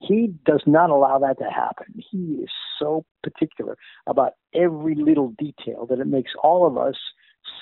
He 0.00 0.34
does 0.44 0.62
not 0.66 0.90
allow 0.90 1.18
that 1.20 1.38
to 1.38 1.50
happen. 1.50 1.86
He 2.10 2.40
is 2.42 2.50
so 2.78 3.04
particular 3.22 3.76
about 4.06 4.32
every 4.54 4.94
little 4.94 5.34
detail 5.38 5.86
that 5.86 6.00
it 6.00 6.06
makes 6.06 6.32
all 6.42 6.66
of 6.66 6.76
us 6.76 6.96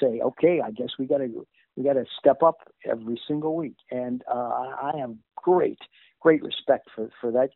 say, 0.01 0.21
okay, 0.21 0.61
I 0.65 0.71
guess 0.71 0.91
we 0.99 1.07
got 1.07 1.19
to 1.19 1.47
we 1.77 1.85
got 1.85 1.95
to 1.95 2.05
step 2.19 2.43
up 2.43 2.59
every 2.91 3.21
single 3.27 3.57
week. 3.57 3.77
And 3.91 4.23
uh, 4.33 4.37
I 4.83 4.93
have 4.99 5.15
great, 5.37 5.79
great 6.21 6.43
respect 6.43 6.89
for, 6.95 7.09
for 7.21 7.31
that 7.33 7.51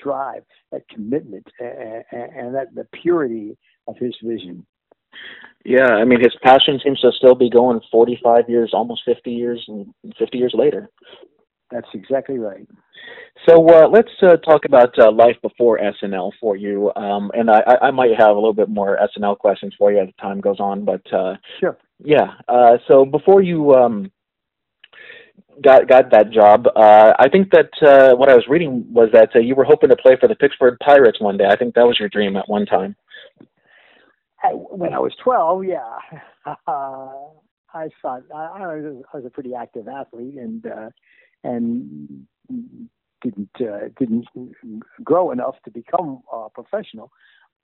drive, 0.00 0.44
that 0.70 0.88
commitment, 0.88 1.46
and, 1.58 2.04
and 2.12 2.54
that 2.54 2.74
the 2.74 2.86
purity 3.02 3.56
of 3.88 3.96
his 3.96 4.14
vision. 4.22 4.66
Yeah, 5.64 5.88
I 5.88 6.04
mean, 6.04 6.20
his 6.20 6.34
passion 6.42 6.80
seems 6.82 7.00
to 7.00 7.10
still 7.12 7.34
be 7.34 7.50
going 7.50 7.80
45 7.90 8.48
years, 8.48 8.70
almost 8.72 9.02
50 9.04 9.30
years, 9.30 9.62
and 9.68 9.92
50 10.18 10.38
years 10.38 10.54
later. 10.56 10.88
That's 11.70 11.88
exactly 11.94 12.38
right. 12.38 12.66
So 13.48 13.66
uh, 13.68 13.88
let's 13.88 14.10
uh, 14.22 14.36
talk 14.36 14.64
about 14.64 14.98
uh, 14.98 15.10
life 15.10 15.36
before 15.40 15.78
SNL 15.78 16.32
for 16.40 16.56
you, 16.56 16.92
um, 16.96 17.30
and 17.32 17.50
I, 17.50 17.62
I, 17.82 17.90
might 17.90 18.10
have 18.18 18.30
a 18.30 18.34
little 18.34 18.52
bit 18.52 18.68
more 18.68 18.98
SNL 19.16 19.38
questions 19.38 19.74
for 19.78 19.90
you 19.90 20.00
as 20.00 20.08
time 20.20 20.40
goes 20.40 20.60
on. 20.60 20.84
But 20.84 21.00
uh, 21.12 21.36
sure, 21.58 21.78
yeah. 22.04 22.34
Uh, 22.48 22.76
so 22.86 23.06
before 23.06 23.40
you 23.40 23.74
um, 23.74 24.10
got 25.62 25.88
got 25.88 26.10
that 26.10 26.32
job, 26.32 26.66
uh, 26.76 27.14
I 27.18 27.28
think 27.30 27.50
that 27.52 27.70
what 28.18 28.28
I 28.28 28.34
was 28.34 28.44
reading 28.48 28.84
was 28.92 29.08
that 29.12 29.30
you 29.42 29.54
were 29.54 29.64
hoping 29.64 29.88
to 29.88 29.96
play 29.96 30.16
for 30.20 30.28
the 30.28 30.34
Pittsburgh 30.34 30.76
Pirates 30.84 31.20
one 31.20 31.38
day. 31.38 31.46
I 31.48 31.56
think 31.56 31.74
that 31.76 31.86
was 31.86 31.98
your 31.98 32.10
dream 32.10 32.36
at 32.36 32.48
one 32.48 32.66
time. 32.66 32.94
I, 34.42 34.48
when 34.52 34.94
I 34.94 34.98
was 34.98 35.12
12, 35.22 35.64
yeah, 35.64 35.98
uh, 36.46 36.56
I 37.72 37.88
thought 38.02 38.22
I, 38.34 38.38
I, 38.38 38.76
was, 38.76 39.04
I 39.12 39.16
was 39.18 39.26
a 39.26 39.30
pretty 39.30 39.54
active 39.54 39.86
athlete 39.86 40.34
and 40.34 40.66
uh, 40.66 40.90
and 41.44 42.26
didn't 43.22 43.50
uh, 43.60 43.88
didn't 43.98 44.26
grow 45.02 45.30
enough 45.30 45.56
to 45.64 45.70
become 45.70 46.20
a 46.32 46.48
professional. 46.50 47.10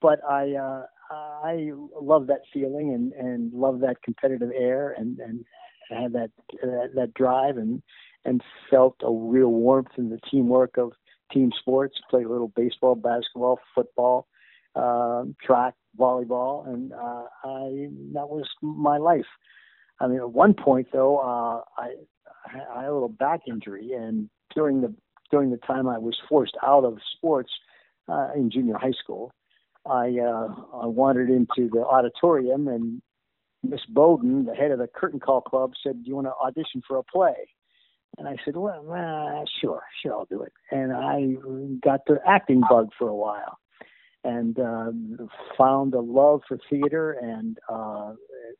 But 0.01 0.19
I 0.27 0.53
uh, 0.55 0.85
I 1.11 1.71
love 1.99 2.27
that 2.27 2.41
feeling 2.53 2.93
and 2.93 3.13
and 3.13 3.53
love 3.53 3.79
that 3.81 4.01
competitive 4.03 4.51
air 4.55 4.93
and 4.97 5.19
and 5.19 5.45
had 5.89 6.13
that 6.13 6.31
that, 6.61 6.91
that 6.95 7.13
drive 7.13 7.57
and 7.57 7.81
and 8.25 8.41
felt 8.69 8.95
a 9.01 9.11
real 9.11 9.49
warmth 9.49 9.91
in 9.97 10.09
the 10.09 10.19
teamwork 10.29 10.77
of 10.77 10.91
team 11.31 11.51
sports. 11.59 11.95
Played 12.09 12.25
a 12.25 12.29
little 12.29 12.51
baseball, 12.55 12.95
basketball, 12.95 13.59
football, 13.73 14.27
uh, 14.75 15.23
track, 15.43 15.73
volleyball, 15.97 16.67
and 16.67 16.93
uh, 16.93 17.23
I 17.43 17.89
that 18.13 18.29
was 18.29 18.47
my 18.61 18.97
life. 18.97 19.25
I 19.99 20.07
mean, 20.07 20.19
at 20.19 20.31
one 20.31 20.53
point 20.53 20.87
though, 20.93 21.17
uh, 21.17 21.61
I 21.81 21.93
I 22.45 22.81
had 22.81 22.89
a 22.89 22.93
little 22.93 23.09
back 23.09 23.41
injury, 23.47 23.93
and 23.93 24.29
during 24.55 24.81
the 24.81 24.93
during 25.31 25.51
the 25.51 25.57
time 25.57 25.87
I 25.87 25.97
was 25.97 26.17
forced 26.29 26.55
out 26.65 26.85
of 26.85 26.97
sports 27.15 27.51
uh, 28.07 28.29
in 28.35 28.49
junior 28.49 28.77
high 28.77 28.93
school, 29.03 29.33
I 29.85 30.17
uh, 30.19 30.47
I 30.81 30.85
wandered 30.85 31.29
into 31.29 31.69
the 31.71 31.85
auditorium, 31.85 32.67
and 32.67 33.01
Miss 33.63 33.81
Bowden, 33.89 34.45
the 34.45 34.55
head 34.55 34.71
of 34.71 34.79
the 34.79 34.87
curtain 34.87 35.19
call 35.19 35.41
club, 35.41 35.73
said, 35.83 36.03
"Do 36.03 36.09
you 36.09 36.15
want 36.15 36.27
to 36.27 36.33
audition 36.33 36.81
for 36.87 36.97
a 36.97 37.03
play?" 37.03 37.49
And 38.17 38.27
I 38.27 38.37
said, 38.45 38.55
"Well, 38.55 38.91
uh, 38.91 39.45
sure, 39.61 39.83
sure, 40.01 40.13
I'll 40.13 40.25
do 40.25 40.41
it." 40.41 40.53
And 40.71 40.93
I 40.93 41.35
got 41.83 42.05
the 42.05 42.19
acting 42.25 42.61
bug 42.69 42.89
for 42.97 43.09
a 43.09 43.15
while 43.15 43.59
and 44.23 44.59
uh, 44.59 44.91
found 45.57 45.93
a 45.93 46.01
love 46.01 46.41
for 46.47 46.59
theater 46.69 47.13
and 47.13 47.57
uh, 47.69 48.13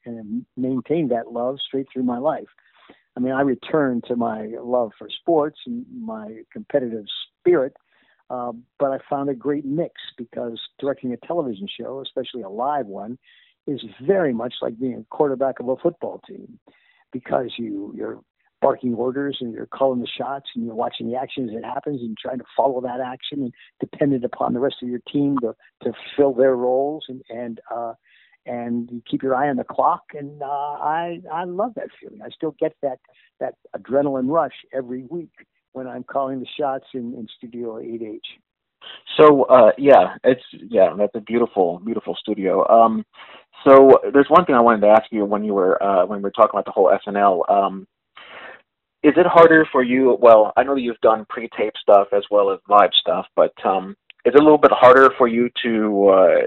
and 0.05 0.45
maintained 0.55 1.11
that 1.11 1.31
love 1.31 1.57
straight 1.65 1.87
through 1.91 2.03
my 2.03 2.17
life. 2.17 2.47
I 3.17 3.19
mean, 3.19 3.33
I 3.33 3.41
returned 3.41 4.03
to 4.09 4.15
my 4.15 4.51
love 4.61 4.91
for 4.99 5.09
sports 5.09 5.57
and 5.65 5.83
my 5.99 6.41
competitive 6.53 7.05
spirit, 7.39 7.73
uh, 8.29 8.51
but 8.77 8.91
I 8.91 8.99
found 9.09 9.31
a 9.31 9.33
great 9.33 9.65
mix 9.65 9.95
because 10.19 10.61
directing 10.79 11.11
a 11.13 11.17
television 11.25 11.67
show, 11.67 11.99
especially 12.01 12.43
a 12.43 12.49
live 12.49 12.85
one, 12.85 13.17
is 13.65 13.81
very 14.05 14.33
much 14.33 14.53
like 14.61 14.79
being 14.79 14.99
a 14.99 15.15
quarterback 15.15 15.59
of 15.59 15.67
a 15.67 15.75
football 15.77 16.21
team 16.27 16.59
because 17.11 17.53
you 17.57 17.91
you're 17.95 18.21
barking 18.61 18.93
orders 18.93 19.37
and 19.41 19.51
you're 19.51 19.65
calling 19.65 19.99
the 19.99 20.07
shots 20.07 20.49
and 20.55 20.65
you're 20.65 20.75
watching 20.75 21.09
the 21.09 21.17
action 21.17 21.49
as 21.49 21.55
it 21.55 21.65
happens 21.65 22.01
and 22.01 22.15
trying 22.19 22.37
to 22.37 22.45
follow 22.55 22.81
that 22.81 22.99
action 22.99 23.41
and 23.41 23.53
dependent 23.79 24.23
upon 24.23 24.53
the 24.53 24.59
rest 24.59 24.75
of 24.83 24.89
your 24.89 25.01
team 25.11 25.37
to 25.41 25.55
to 25.81 25.91
fill 26.15 26.33
their 26.33 26.55
roles 26.55 27.05
and 27.09 27.23
and 27.29 27.61
uh 27.73 27.93
and 28.47 28.89
you 28.91 29.01
keep 29.09 29.23
your 29.23 29.35
eye 29.35 29.49
on 29.49 29.57
the 29.57 29.63
clock 29.63 30.03
and 30.13 30.41
uh 30.41 30.45
I 30.45 31.21
I 31.31 31.43
love 31.43 31.73
that 31.75 31.89
feeling. 31.99 32.21
I 32.21 32.29
still 32.29 32.55
get 32.59 32.75
that 32.81 32.99
that 33.39 33.55
adrenaline 33.75 34.29
rush 34.29 34.53
every 34.73 35.03
week 35.09 35.31
when 35.73 35.87
I'm 35.87 36.03
calling 36.03 36.39
the 36.39 36.47
shots 36.59 36.85
in, 36.93 37.13
in 37.13 37.27
Studio 37.37 37.79
8H. 37.79 38.19
So 39.17 39.43
uh 39.43 39.71
yeah, 39.77 40.15
it's 40.23 40.43
yeah, 40.51 40.93
that's 40.97 41.15
a 41.15 41.21
beautiful 41.21 41.79
beautiful 41.79 42.15
studio. 42.15 42.67
Um 42.69 43.05
so 43.65 43.99
there's 44.13 44.29
one 44.29 44.45
thing 44.45 44.55
I 44.55 44.61
wanted 44.61 44.81
to 44.81 44.87
ask 44.89 45.05
you 45.11 45.25
when 45.25 45.43
you 45.43 45.53
were 45.53 45.81
uh 45.83 46.05
when 46.05 46.19
we 46.19 46.23
were 46.23 46.31
talking 46.31 46.51
about 46.53 46.65
the 46.65 46.71
whole 46.71 46.91
SNL 47.05 47.49
um 47.49 47.87
is 49.03 49.13
it 49.15 49.27
harder 49.27 49.65
for 49.71 49.83
you? 49.83 50.17
Well, 50.19 50.53
I 50.57 50.63
know 50.63 50.73
that 50.73 50.81
you've 50.81 50.99
done 51.01 51.25
pre-tape 51.29 51.73
stuff 51.81 52.07
as 52.13 52.23
well 52.31 52.51
as 52.51 52.59
live 52.67 52.89
stuff, 52.99 53.25
but 53.35 53.53
um, 53.63 53.95
is 54.25 54.33
it 54.33 54.39
a 54.39 54.43
little 54.43 54.57
bit 54.57 54.71
harder 54.73 55.11
for 55.17 55.27
you 55.27 55.49
to 55.63 56.07
uh, 56.09 56.41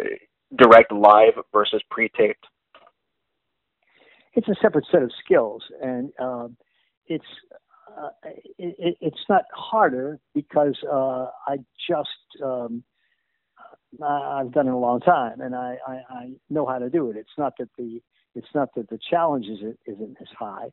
direct 0.57 0.93
live 0.93 1.35
versus 1.53 1.83
pre-taped? 1.91 2.45
It's 4.35 4.49
a 4.49 4.55
separate 4.61 4.87
set 4.91 5.03
of 5.03 5.11
skills, 5.25 5.63
and 5.83 6.13
uh, 6.19 6.49
it's 7.07 7.25
uh, 8.01 8.11
it, 8.59 8.97
it's 9.01 9.25
not 9.29 9.43
harder 9.53 10.21
because 10.35 10.79
uh, 10.91 11.27
I 11.49 11.57
just 11.89 12.43
um, 12.45 12.85
I've 14.03 14.53
done 14.53 14.69
it 14.69 14.73
a 14.73 14.77
long 14.77 15.01
time, 15.01 15.41
and 15.41 15.57
I, 15.57 15.77
I, 15.87 15.93
I 16.09 16.31
know 16.49 16.65
how 16.65 16.79
to 16.79 16.89
do 16.89 17.11
it. 17.11 17.17
It's 17.17 17.37
not 17.37 17.55
that 17.59 17.71
the 17.77 18.01
it's 18.37 18.55
not 18.55 18.73
that 18.77 18.89
the 18.89 18.99
challenge 19.11 19.47
isn't, 19.47 19.81
isn't 19.87 20.17
as 20.21 20.29
high 20.39 20.71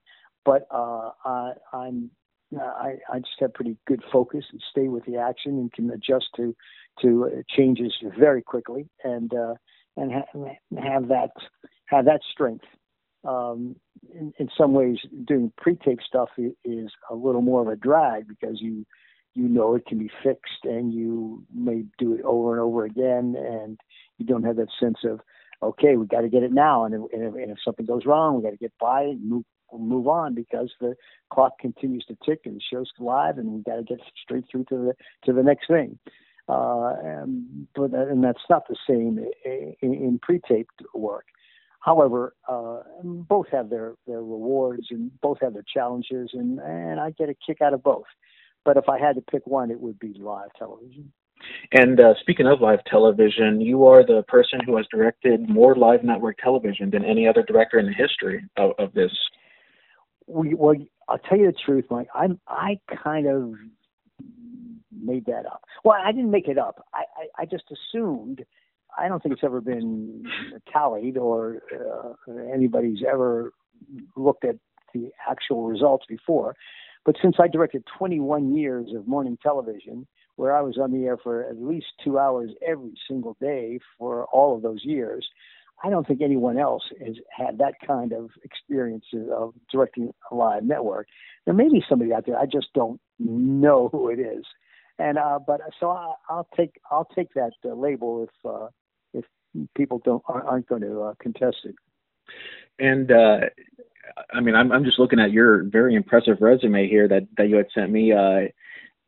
but 0.47 0.65
uh, 0.71 1.11
I, 1.25 1.51
I'm 1.73 2.09
I, 2.55 2.95
I 3.11 3.19
just 3.19 3.39
have 3.39 3.53
pretty 3.53 3.77
good 3.87 4.03
focus 4.11 4.45
and 4.51 4.61
stay 4.71 4.87
with 4.87 5.05
the 5.05 5.17
action 5.17 5.53
and 5.53 5.71
can 5.71 5.89
adjust 5.91 6.27
to 6.37 6.55
to 7.01 7.43
changes 7.49 7.93
very 8.17 8.41
quickly 8.41 8.89
and 9.03 9.33
uh, 9.33 9.55
and 9.97 10.11
ha- 10.11 10.81
have 10.81 11.09
that 11.09 11.31
have 11.87 12.05
that 12.05 12.21
strength. 12.31 12.65
Um, 13.27 13.75
in, 14.13 14.31
in 14.37 14.47
some 14.57 14.73
ways, 14.73 14.99
doing 15.25 15.51
pre-tape 15.57 15.99
stuff 16.07 16.29
is 16.37 16.91
a 17.09 17.15
little 17.15 17.41
more 17.41 17.61
of 17.61 17.67
a 17.67 17.75
drag 17.75 18.27
because 18.27 18.61
you 18.61 18.85
you 19.37 19.47
know 19.47 19.75
it 19.75 19.85
can 19.85 19.99
be 19.99 20.09
fixed 20.23 20.63
and 20.63 20.93
you 20.93 21.43
may 21.53 21.83
do 21.97 22.13
it 22.13 22.21
over 22.23 22.53
and 22.53 22.61
over 22.61 22.85
again 22.85 23.35
and 23.37 23.79
you 24.17 24.25
don't 24.25 24.43
have 24.43 24.55
that 24.55 24.69
sense 24.79 24.97
of 25.03 25.19
okay 25.61 25.95
we 25.95 26.07
got 26.07 26.21
to 26.21 26.29
get 26.29 26.41
it 26.41 26.51
now 26.51 26.85
and 26.85 26.95
if, 26.95 27.11
and 27.11 27.51
if, 27.51 27.57
something 27.63 27.85
goes 27.85 28.05
wrong 28.05 28.35
we 28.35 28.41
got 28.41 28.49
to 28.49 28.57
get 28.57 28.73
by 28.79 29.01
it 29.01 29.17
move 29.21 29.43
move 29.73 30.07
on 30.07 30.33
because 30.33 30.71
the 30.79 30.95
clock 31.31 31.59
continues 31.59 32.05
to 32.05 32.17
tick 32.25 32.41
and 32.45 32.55
the 32.55 32.61
show's 32.71 32.91
live 32.99 33.37
and 33.37 33.49
we 33.49 33.61
got 33.63 33.77
to 33.77 33.83
get 33.83 33.99
straight 34.21 34.45
through 34.51 34.65
to 34.65 34.75
the 34.75 34.93
to 35.25 35.33
the 35.33 35.43
next 35.43 35.67
thing. 35.67 35.97
Uh, 36.49 36.93
and, 37.03 37.67
but 37.75 37.93
and 37.93 38.23
that's 38.23 38.43
not 38.49 38.63
the 38.69 38.77
same 38.87 39.19
in, 39.45 39.75
in 39.81 40.19
pre-taped 40.21 40.81
work. 40.93 41.25
However, 41.81 42.35
uh, 42.47 42.79
both 43.03 43.47
have 43.51 43.69
their 43.69 43.95
their 44.07 44.21
rewards 44.21 44.87
and 44.89 45.11
both 45.21 45.37
have 45.41 45.53
their 45.53 45.65
challenges, 45.73 46.31
and 46.33 46.59
and 46.59 46.99
I 46.99 47.11
get 47.11 47.29
a 47.29 47.35
kick 47.45 47.61
out 47.61 47.73
of 47.73 47.83
both. 47.83 48.05
But 48.65 48.77
if 48.77 48.89
I 48.89 48.99
had 48.99 49.15
to 49.15 49.21
pick 49.21 49.45
one, 49.45 49.71
it 49.71 49.79
would 49.79 49.99
be 49.99 50.13
live 50.19 50.49
television. 50.57 51.11
And 51.71 51.99
uh, 51.99 52.13
speaking 52.19 52.47
of 52.47 52.61
live 52.61 52.83
television, 52.89 53.61
you 53.61 53.85
are 53.85 54.05
the 54.05 54.23
person 54.27 54.59
who 54.65 54.75
has 54.77 54.85
directed 54.91 55.47
more 55.49 55.75
live 55.75 56.03
network 56.03 56.37
television 56.37 56.89
than 56.89 57.05
any 57.05 57.27
other 57.27 57.43
director 57.43 57.79
in 57.79 57.85
the 57.85 57.93
history 57.93 58.43
of, 58.57 58.71
of 58.79 58.93
this 58.93 59.11
we 60.27 60.53
well, 60.53 60.75
I'll 61.07 61.17
tell 61.17 61.37
you 61.37 61.47
the 61.47 61.57
truth, 61.65 61.85
Mike. 61.89 62.07
I'm 62.13 62.39
I 62.47 62.79
kind 63.03 63.27
of 63.27 63.53
made 64.91 65.25
that 65.25 65.45
up. 65.45 65.63
Well, 65.83 65.97
I 66.03 66.11
didn't 66.11 66.31
make 66.31 66.47
it 66.47 66.57
up. 66.57 66.85
I 66.93 67.03
I, 67.17 67.43
I 67.43 67.45
just 67.45 67.65
assumed. 67.71 68.45
I 68.97 69.07
don't 69.07 69.21
think 69.21 69.33
it's 69.33 69.43
ever 69.43 69.61
been 69.61 70.23
tallied 70.71 71.17
or 71.17 71.61
uh, 71.71 72.31
anybody's 72.51 72.99
ever 73.07 73.51
looked 74.15 74.43
at 74.43 74.55
the 74.93 75.11
actual 75.29 75.67
results 75.67 76.05
before. 76.07 76.55
But 77.05 77.15
since 77.21 77.35
I 77.39 77.47
directed 77.47 77.83
21 77.97 78.55
years 78.55 78.87
of 78.95 79.07
morning 79.07 79.37
television, 79.41 80.07
where 80.35 80.55
I 80.55 80.61
was 80.61 80.77
on 80.77 80.91
the 80.91 81.05
air 81.05 81.17
for 81.17 81.43
at 81.43 81.61
least 81.61 81.87
two 82.03 82.17
hours 82.17 82.51
every 82.67 82.93
single 83.07 83.37
day 83.39 83.79
for 83.97 84.25
all 84.25 84.55
of 84.55 84.61
those 84.61 84.83
years, 84.83 85.27
I 85.83 85.89
don't 85.89 86.07
think 86.07 86.21
anyone 86.21 86.57
else 86.57 86.83
has 87.05 87.15
had 87.35 87.59
that 87.59 87.75
kind 87.85 88.11
of 88.11 88.31
experience 88.43 89.05
of 89.31 89.53
directing 89.71 90.11
a 90.31 90.35
live 90.35 90.63
network. 90.63 91.07
There 91.45 91.53
may 91.53 91.69
be 91.69 91.83
somebody 91.87 92.13
out 92.13 92.25
there. 92.25 92.37
I 92.37 92.45
just 92.45 92.67
don't 92.73 92.99
know 93.19 93.89
who 93.91 94.09
it 94.09 94.19
is. 94.19 94.43
And 94.99 95.19
uh, 95.19 95.39
but 95.45 95.61
so 95.79 95.91
I, 95.91 96.13
will 96.29 96.47
take 96.55 96.79
I'll 96.89 97.07
take 97.15 97.33
that 97.35 97.51
uh, 97.63 97.73
label 97.73 98.23
if 98.23 98.49
uh, 98.49 98.67
if 99.13 99.25
people 99.75 100.01
don't 100.03 100.23
aren't 100.27 100.67
going 100.67 100.81
to 100.81 101.01
uh, 101.01 101.13
contest 101.21 101.57
it. 101.65 101.75
And 102.79 103.11
uh, 103.11 103.41
I 104.33 104.39
mean, 104.39 104.55
I'm 104.55 104.71
I'm 104.71 104.83
just 104.83 104.97
looking 104.97 105.19
at 105.19 105.31
your 105.31 105.63
very 105.65 105.93
impressive 105.93 106.37
resume 106.41 106.87
here 106.87 107.07
that 107.07 107.27
that 107.37 107.49
you 107.49 107.57
had 107.57 107.67
sent 107.75 107.91
me. 107.91 108.11
Uh, 108.11 108.47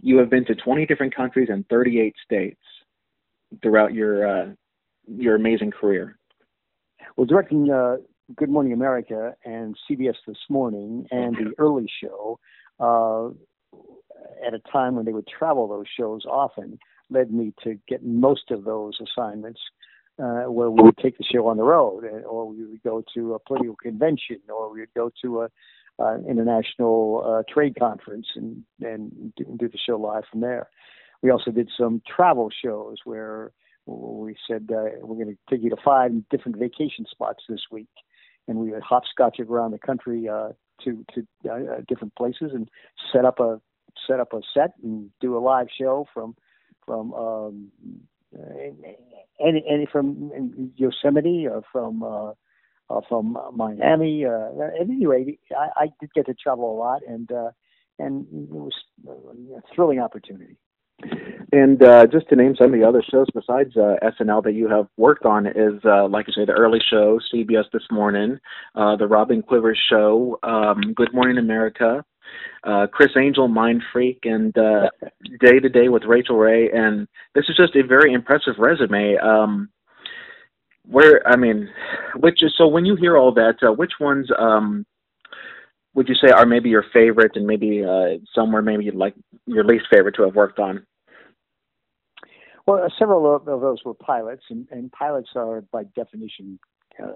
you 0.01 0.17
have 0.17 0.29
been 0.29 0.45
to 0.45 0.55
20 0.55 0.85
different 0.85 1.13
countries 1.13 1.49
and 1.51 1.67
38 1.67 2.15
states 2.23 2.61
throughout 3.63 3.91
your 3.93 4.55
your 5.07 5.35
amazing 5.35 5.71
career. 5.71 6.18
Well, 7.15 7.25
directing 7.25 7.71
uh, 7.71 7.97
Good 8.35 8.49
Morning 8.49 8.73
America 8.73 9.35
and 9.43 9.75
CBS 9.89 10.15
This 10.27 10.37
Morning 10.49 11.07
and 11.11 11.35
the 11.35 11.53
early 11.57 11.87
show 12.01 12.39
uh, 12.79 13.29
at 14.45 14.53
a 14.53 14.59
time 14.71 14.95
when 14.95 15.05
they 15.05 15.11
would 15.11 15.27
travel 15.27 15.67
those 15.67 15.87
shows 15.97 16.25
often 16.25 16.79
led 17.09 17.31
me 17.31 17.53
to 17.63 17.77
get 17.87 18.03
most 18.03 18.51
of 18.51 18.63
those 18.63 18.99
assignments 19.01 19.59
uh, 20.19 20.43
where 20.43 20.69
we 20.69 20.83
would 20.83 20.97
take 20.97 21.17
the 21.17 21.23
show 21.23 21.47
on 21.47 21.57
the 21.57 21.63
road, 21.63 22.03
or 22.27 22.47
we 22.47 22.65
would 22.65 22.83
go 22.83 23.03
to 23.15 23.33
a 23.33 23.39
political 23.39 23.75
convention, 23.75 24.37
or 24.49 24.71
we 24.71 24.81
would 24.81 24.93
go 24.93 25.09
to 25.23 25.41
a 25.41 25.49
uh, 25.99 26.17
international 26.29 27.23
uh, 27.25 27.43
trade 27.51 27.75
conference 27.77 28.27
and 28.35 28.63
and 28.81 29.33
do, 29.35 29.45
do 29.57 29.67
the 29.67 29.77
show 29.77 29.97
live 29.97 30.23
from 30.29 30.41
there. 30.41 30.69
We 31.21 31.31
also 31.31 31.51
did 31.51 31.69
some 31.77 32.01
travel 32.07 32.49
shows 32.63 32.97
where 33.03 33.51
we 33.89 34.35
said 34.47 34.69
uh, 34.71 34.97
we're 35.01 35.23
going 35.23 35.35
to 35.35 35.37
take 35.49 35.63
you 35.63 35.69
to 35.69 35.77
five 35.83 36.11
different 36.29 36.57
vacation 36.57 37.05
spots 37.09 37.43
this 37.49 37.61
week, 37.71 37.89
and 38.47 38.57
we 38.57 38.71
would 38.71 38.83
hopscotch 38.83 39.39
around 39.39 39.71
the 39.71 39.79
country 39.79 40.27
uh, 40.27 40.49
to 40.83 41.05
to 41.13 41.27
uh, 41.49 41.53
uh, 41.53 41.81
different 41.87 42.15
places 42.15 42.51
and 42.53 42.69
set 43.11 43.25
up 43.25 43.39
a 43.39 43.59
set 44.07 44.19
up 44.19 44.33
a 44.33 44.41
set 44.53 44.73
and 44.83 45.09
do 45.19 45.37
a 45.37 45.39
live 45.39 45.67
show 45.75 46.07
from 46.13 46.35
from 46.85 47.13
um, 47.13 47.71
any 49.39 49.63
any 49.69 49.87
from 49.91 50.71
Yosemite 50.75 51.47
or 51.47 51.63
from 51.71 52.03
uh, 52.03 52.31
uh, 52.89 53.01
from 53.07 53.37
Miami. 53.55 54.25
Uh, 54.25 54.49
at 54.63 54.81
any 54.81 55.05
rate, 55.05 55.39
I, 55.55 55.83
I 55.83 55.87
did 55.99 56.13
get 56.13 56.25
to 56.27 56.33
travel 56.33 56.75
a 56.75 56.77
lot, 56.77 57.01
and 57.07 57.31
uh, 57.31 57.51
and 57.97 58.25
it 58.31 58.49
was 58.49 58.73
a 59.07 59.75
thrilling 59.75 59.99
opportunity. 59.99 60.57
And 61.51 61.81
uh, 61.81 62.05
just 62.05 62.29
to 62.29 62.35
name 62.35 62.55
some 62.55 62.73
of 62.73 62.79
the 62.79 62.87
other 62.87 63.03
shows 63.09 63.27
besides 63.33 63.75
uh, 63.75 63.95
SNL 64.03 64.43
that 64.43 64.53
you 64.53 64.69
have 64.69 64.87
worked 64.97 65.25
on 65.25 65.47
is, 65.47 65.81
uh, 65.83 66.07
like 66.07 66.27
I 66.29 66.31
say, 66.33 66.45
the 66.45 66.51
early 66.51 66.79
show, 66.91 67.19
CBS 67.33 67.63
This 67.73 67.83
Morning, 67.89 68.37
uh, 68.75 68.95
the 68.97 69.07
Robin 69.07 69.41
Quivers 69.41 69.79
Show, 69.89 70.37
um, 70.43 70.93
Good 70.95 71.11
Morning 71.11 71.39
America, 71.39 72.05
uh, 72.63 72.85
Criss 72.87 73.11
Angel, 73.17 73.47
Mind 73.47 73.81
Freak, 73.91 74.19
and 74.23 74.55
uh, 74.57 74.89
Day 75.39 75.59
to 75.59 75.69
Day 75.69 75.89
with 75.89 76.03
Rachael 76.03 76.37
Ray. 76.37 76.69
And 76.71 77.07
this 77.33 77.45
is 77.49 77.57
just 77.57 77.75
a 77.75 77.83
very 77.83 78.13
impressive 78.13 78.55
resume. 78.59 79.17
Um, 79.17 79.69
where 80.85 81.27
I 81.27 81.35
mean, 81.35 81.69
which 82.15 82.43
is 82.43 82.53
so 82.57 82.67
when 82.67 82.85
you 82.85 82.95
hear 82.95 83.17
all 83.17 83.33
that, 83.33 83.55
uh, 83.67 83.71
which 83.71 83.93
ones 83.99 84.27
um, 84.37 84.85
would 85.93 86.07
you 86.09 86.15
say 86.15 86.31
are 86.31 86.45
maybe 86.45 86.69
your 86.69 86.85
favorite, 86.93 87.31
and 87.35 87.45
maybe 87.45 87.83
uh, 87.83 88.17
somewhere 88.33 88.61
maybe 88.61 88.85
you'd 88.85 88.95
like 88.95 89.13
your 89.45 89.63
least 89.63 89.85
favorite 89.91 90.15
to 90.15 90.23
have 90.23 90.35
worked 90.35 90.59
on? 90.59 90.85
Well, 92.69 92.83
uh, 92.83 92.89
several 92.99 93.35
of, 93.35 93.45
those 93.45 93.83
were 93.83 93.95
pilots, 93.95 94.43
and, 94.49 94.67
and 94.69 94.91
pilots 94.91 95.29
are 95.35 95.61
by 95.61 95.85
definition 95.95 96.59
uh, 97.01 97.13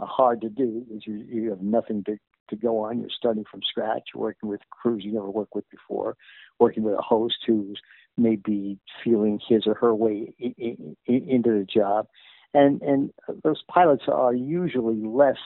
hard 0.00 0.40
to 0.40 0.48
do 0.48 0.84
because 0.88 1.06
you, 1.06 1.24
you 1.28 1.50
have 1.50 1.60
nothing 1.60 2.02
to, 2.04 2.18
to 2.50 2.56
go 2.56 2.84
on. 2.84 3.00
You're 3.00 3.10
starting 3.16 3.44
from 3.50 3.60
scratch. 3.62 4.08
You're 4.12 4.22
working 4.22 4.48
with 4.48 4.60
crews 4.70 5.04
you 5.04 5.12
never 5.12 5.30
worked 5.30 5.54
with 5.54 5.68
before, 5.70 6.16
working 6.58 6.82
with 6.82 6.94
a 6.94 7.02
host 7.02 7.36
who's 7.46 7.80
maybe 8.16 8.78
feeling 9.04 9.38
his 9.48 9.66
or 9.66 9.74
her 9.74 9.94
way 9.94 10.34
in, 10.38 10.54
in, 10.58 10.96
in, 11.06 11.28
into 11.28 11.50
the 11.50 11.64
job 11.64 12.08
and 12.54 12.80
and 12.82 13.10
those 13.44 13.62
pilots 13.70 14.04
are 14.08 14.34
usually 14.34 15.00
less 15.04 15.36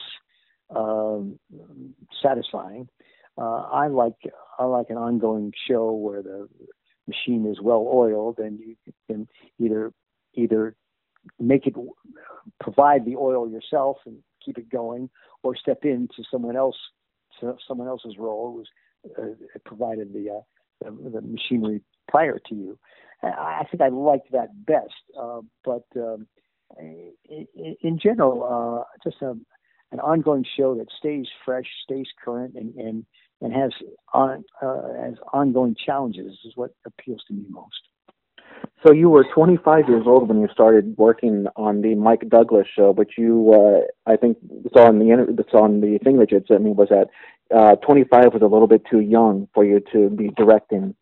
um, 0.75 1.39
satisfying. 2.21 2.87
Uh, 3.37 3.61
I 3.61 3.87
like 3.87 4.15
I 4.59 4.65
like 4.65 4.89
an 4.89 4.97
ongoing 4.97 5.51
show 5.67 5.91
where 5.91 6.21
the 6.21 6.47
machine 7.07 7.45
is 7.45 7.59
well 7.61 7.87
oiled 7.91 8.39
and 8.39 8.59
you 8.59 8.75
can 9.07 9.27
either 9.59 9.93
either 10.35 10.75
make 11.39 11.67
it 11.67 11.75
provide 12.59 13.05
the 13.05 13.15
oil 13.15 13.49
yourself 13.49 13.97
and 14.05 14.17
keep 14.43 14.57
it 14.57 14.69
going, 14.69 15.09
or 15.41 15.55
step 15.55 15.79
into 15.83 16.23
someone 16.29 16.55
else 16.55 16.75
someone 17.67 17.87
else's 17.87 18.15
role 18.17 18.53
who's 18.55 18.69
uh, 19.17 19.59
provided 19.65 20.13
the, 20.13 20.29
uh, 20.29 20.41
the, 20.81 21.09
the 21.09 21.21
machinery 21.21 21.81
prior 22.07 22.39
to 22.47 22.55
you. 22.55 22.79
I, 23.21 23.61
I 23.61 23.67
think 23.69 23.81
I 23.81 23.89
liked 23.89 24.31
that 24.31 24.65
best, 24.65 24.93
uh, 25.19 25.41
but 25.65 25.83
um, 25.95 26.27
in 26.79 27.99
general, 28.01 28.43
uh, 28.43 28.83
just 29.03 29.21
a, 29.21 29.31
an 29.91 29.99
ongoing 29.99 30.45
show 30.57 30.75
that 30.75 30.87
stays 30.97 31.27
fresh, 31.45 31.65
stays 31.83 32.07
current, 32.23 32.55
and 32.55 32.75
and, 32.75 33.05
and 33.43 33.53
has 33.53 33.71
on 34.13 34.43
uh, 34.61 34.93
has 35.01 35.15
ongoing 35.33 35.75
challenges 35.85 36.39
is 36.45 36.53
what 36.55 36.71
appeals 36.85 37.21
to 37.27 37.33
me 37.33 37.43
most. 37.49 37.89
So 38.85 38.91
you 38.93 39.09
were 39.09 39.25
25 39.33 39.87
years 39.87 40.03
old 40.05 40.27
when 40.27 40.41
you 40.41 40.47
started 40.51 40.95
working 40.97 41.47
on 41.55 41.81
the 41.81 41.95
Mike 41.95 42.27
Douglas 42.29 42.67
show, 42.73 42.93
but 42.93 43.07
you, 43.17 43.53
uh, 43.53 44.11
I 44.11 44.15
think, 44.17 44.37
saw 44.73 44.87
on 44.87 44.99
the 44.99 45.35
it's 45.37 45.53
on 45.53 45.81
the 45.81 45.99
thing 46.03 46.17
that 46.19 46.31
you 46.31 46.37
had 46.37 46.47
sent 46.47 46.63
me 46.63 46.71
was 46.71 46.89
that 46.89 47.09
uh, 47.55 47.75
25 47.77 48.33
was 48.33 48.41
a 48.41 48.45
little 48.45 48.67
bit 48.67 48.83
too 48.89 49.01
young 49.01 49.47
for 49.53 49.63
you 49.63 49.81
to 49.91 50.09
be 50.09 50.29
directing 50.35 50.95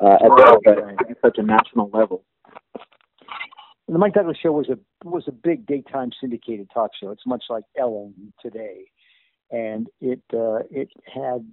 uh, 0.00 0.16
at, 0.22 0.28
right. 0.28 0.96
at 1.08 1.16
such 1.22 1.38
a 1.38 1.42
national 1.42 1.90
level 1.92 2.24
the 3.88 3.98
Mike 3.98 4.14
Douglas 4.14 4.36
show 4.42 4.52
was 4.52 4.68
a 4.68 4.78
was 5.04 5.24
a 5.28 5.32
big 5.32 5.66
daytime 5.66 6.10
syndicated 6.20 6.68
talk 6.74 6.90
show. 7.00 7.10
It's 7.10 7.26
much 7.26 7.44
like 7.48 7.64
Ellen 7.78 8.32
today, 8.42 8.86
and 9.50 9.88
it 10.00 10.22
uh, 10.32 10.60
it 10.70 10.88
had 11.12 11.46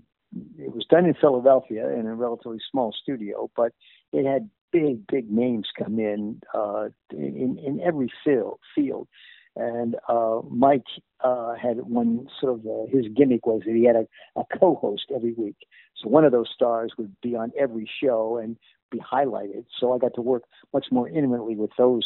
it 0.58 0.74
was 0.74 0.86
done 0.90 1.06
in 1.06 1.14
Philadelphia 1.14 1.90
in 1.90 2.08
a 2.08 2.16
relatively 2.16 2.60
small 2.72 2.92
studio, 2.92 3.50
but 3.56 3.72
it 4.12 4.26
had 4.26 4.50
big 4.72 5.06
big 5.08 5.32
names 5.32 5.68
come 5.78 6.00
in 6.00 6.42
uh, 6.54 6.90
in 7.12 7.60
in 7.64 7.80
every 7.82 8.12
field 8.24 8.60
field. 8.76 9.08
And 9.56 9.96
uh, 10.10 10.40
Mike 10.50 10.88
uh, 11.24 11.54
had 11.54 11.78
one 11.78 12.28
sort 12.42 12.54
of 12.54 12.66
uh, 12.66 12.92
his 12.92 13.06
gimmick 13.16 13.46
was 13.46 13.62
that 13.66 13.76
he 13.76 13.86
had 13.86 13.96
a, 13.96 14.08
a 14.36 14.44
co-host 14.60 15.12
every 15.16 15.34
week. 15.34 15.58
So 15.96 16.10
one 16.10 16.26
of 16.26 16.32
those 16.32 16.50
stars 16.54 16.94
would 16.98 17.16
be 17.22 17.36
on 17.36 17.52
every 17.58 17.88
show 18.02 18.40
and 18.42 18.58
be 18.92 19.00
highlighted. 19.00 19.66
So 19.80 19.94
I 19.94 20.00
got 20.00 20.16
to 20.16 20.22
work 20.22 20.44
much 20.74 20.88
more 20.92 21.08
intimately 21.08 21.56
with 21.56 21.70
those 21.78 22.04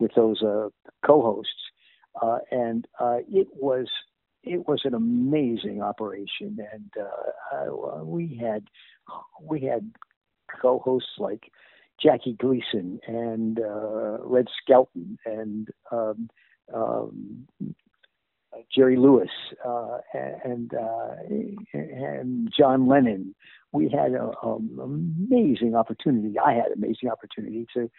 with 0.00 0.12
those 0.16 0.42
uh, 0.42 0.68
co-hosts, 1.06 1.70
uh, 2.20 2.38
and 2.50 2.88
uh, 2.98 3.18
it 3.30 3.46
was 3.54 3.86
it 4.44 4.66
was 4.66 4.82
an 4.84 4.94
amazing 4.94 5.82
operation, 5.82 6.58
and 6.72 6.90
uh, 7.00 8.04
we 8.04 8.38
had 8.40 8.64
we 9.40 9.60
had 9.60 9.90
co-hosts 10.60 11.18
like 11.18 11.50
Jackie 12.02 12.34
Gleason 12.34 13.00
and 13.06 13.60
uh, 13.60 14.18
Red 14.20 14.46
Skelton 14.62 15.18
and 15.24 15.68
um, 15.90 16.28
um, 16.74 17.46
Jerry 18.74 18.96
Lewis 18.96 19.30
uh, 19.64 19.98
and 20.12 20.72
uh, 20.74 21.14
and 21.72 22.52
John 22.56 22.86
Lennon. 22.86 23.34
We 23.72 23.88
had 23.88 24.12
an 24.12 24.32
amazing 24.82 25.74
opportunity. 25.74 26.38
I 26.38 26.52
had 26.52 26.66
an 26.66 26.74
amazing 26.76 27.08
opportunity 27.10 27.66
to 27.74 27.90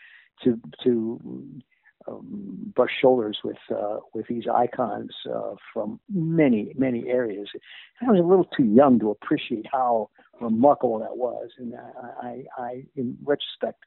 to 0.43 0.59
to 0.83 1.61
um, 2.07 2.71
brush 2.75 2.91
shoulders 3.01 3.37
with 3.43 3.57
uh, 3.71 3.97
with 4.13 4.27
these 4.27 4.45
icons 4.53 5.11
uh, 5.33 5.55
from 5.73 5.99
many 6.11 6.73
many 6.77 7.07
areas. 7.07 7.47
I 8.01 8.11
was 8.11 8.19
a 8.19 8.23
little 8.23 8.45
too 8.45 8.65
young 8.65 8.99
to 8.99 9.11
appreciate 9.11 9.65
how 9.71 10.09
remarkable 10.41 10.99
that 10.99 11.15
was, 11.15 11.49
and 11.57 11.73
I, 11.75 12.27
I, 12.27 12.43
I 12.57 12.83
in 12.95 13.17
retrospect, 13.23 13.83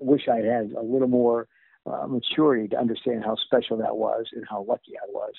wish 0.00 0.28
I'd 0.28 0.44
had 0.44 0.72
a 0.72 0.82
little 0.82 1.08
more 1.08 1.48
uh, 1.86 2.06
maturity 2.06 2.68
to 2.68 2.78
understand 2.78 3.24
how 3.24 3.36
special 3.36 3.76
that 3.78 3.96
was 3.96 4.26
and 4.32 4.44
how 4.48 4.64
lucky 4.68 4.92
I 4.96 5.06
was. 5.10 5.32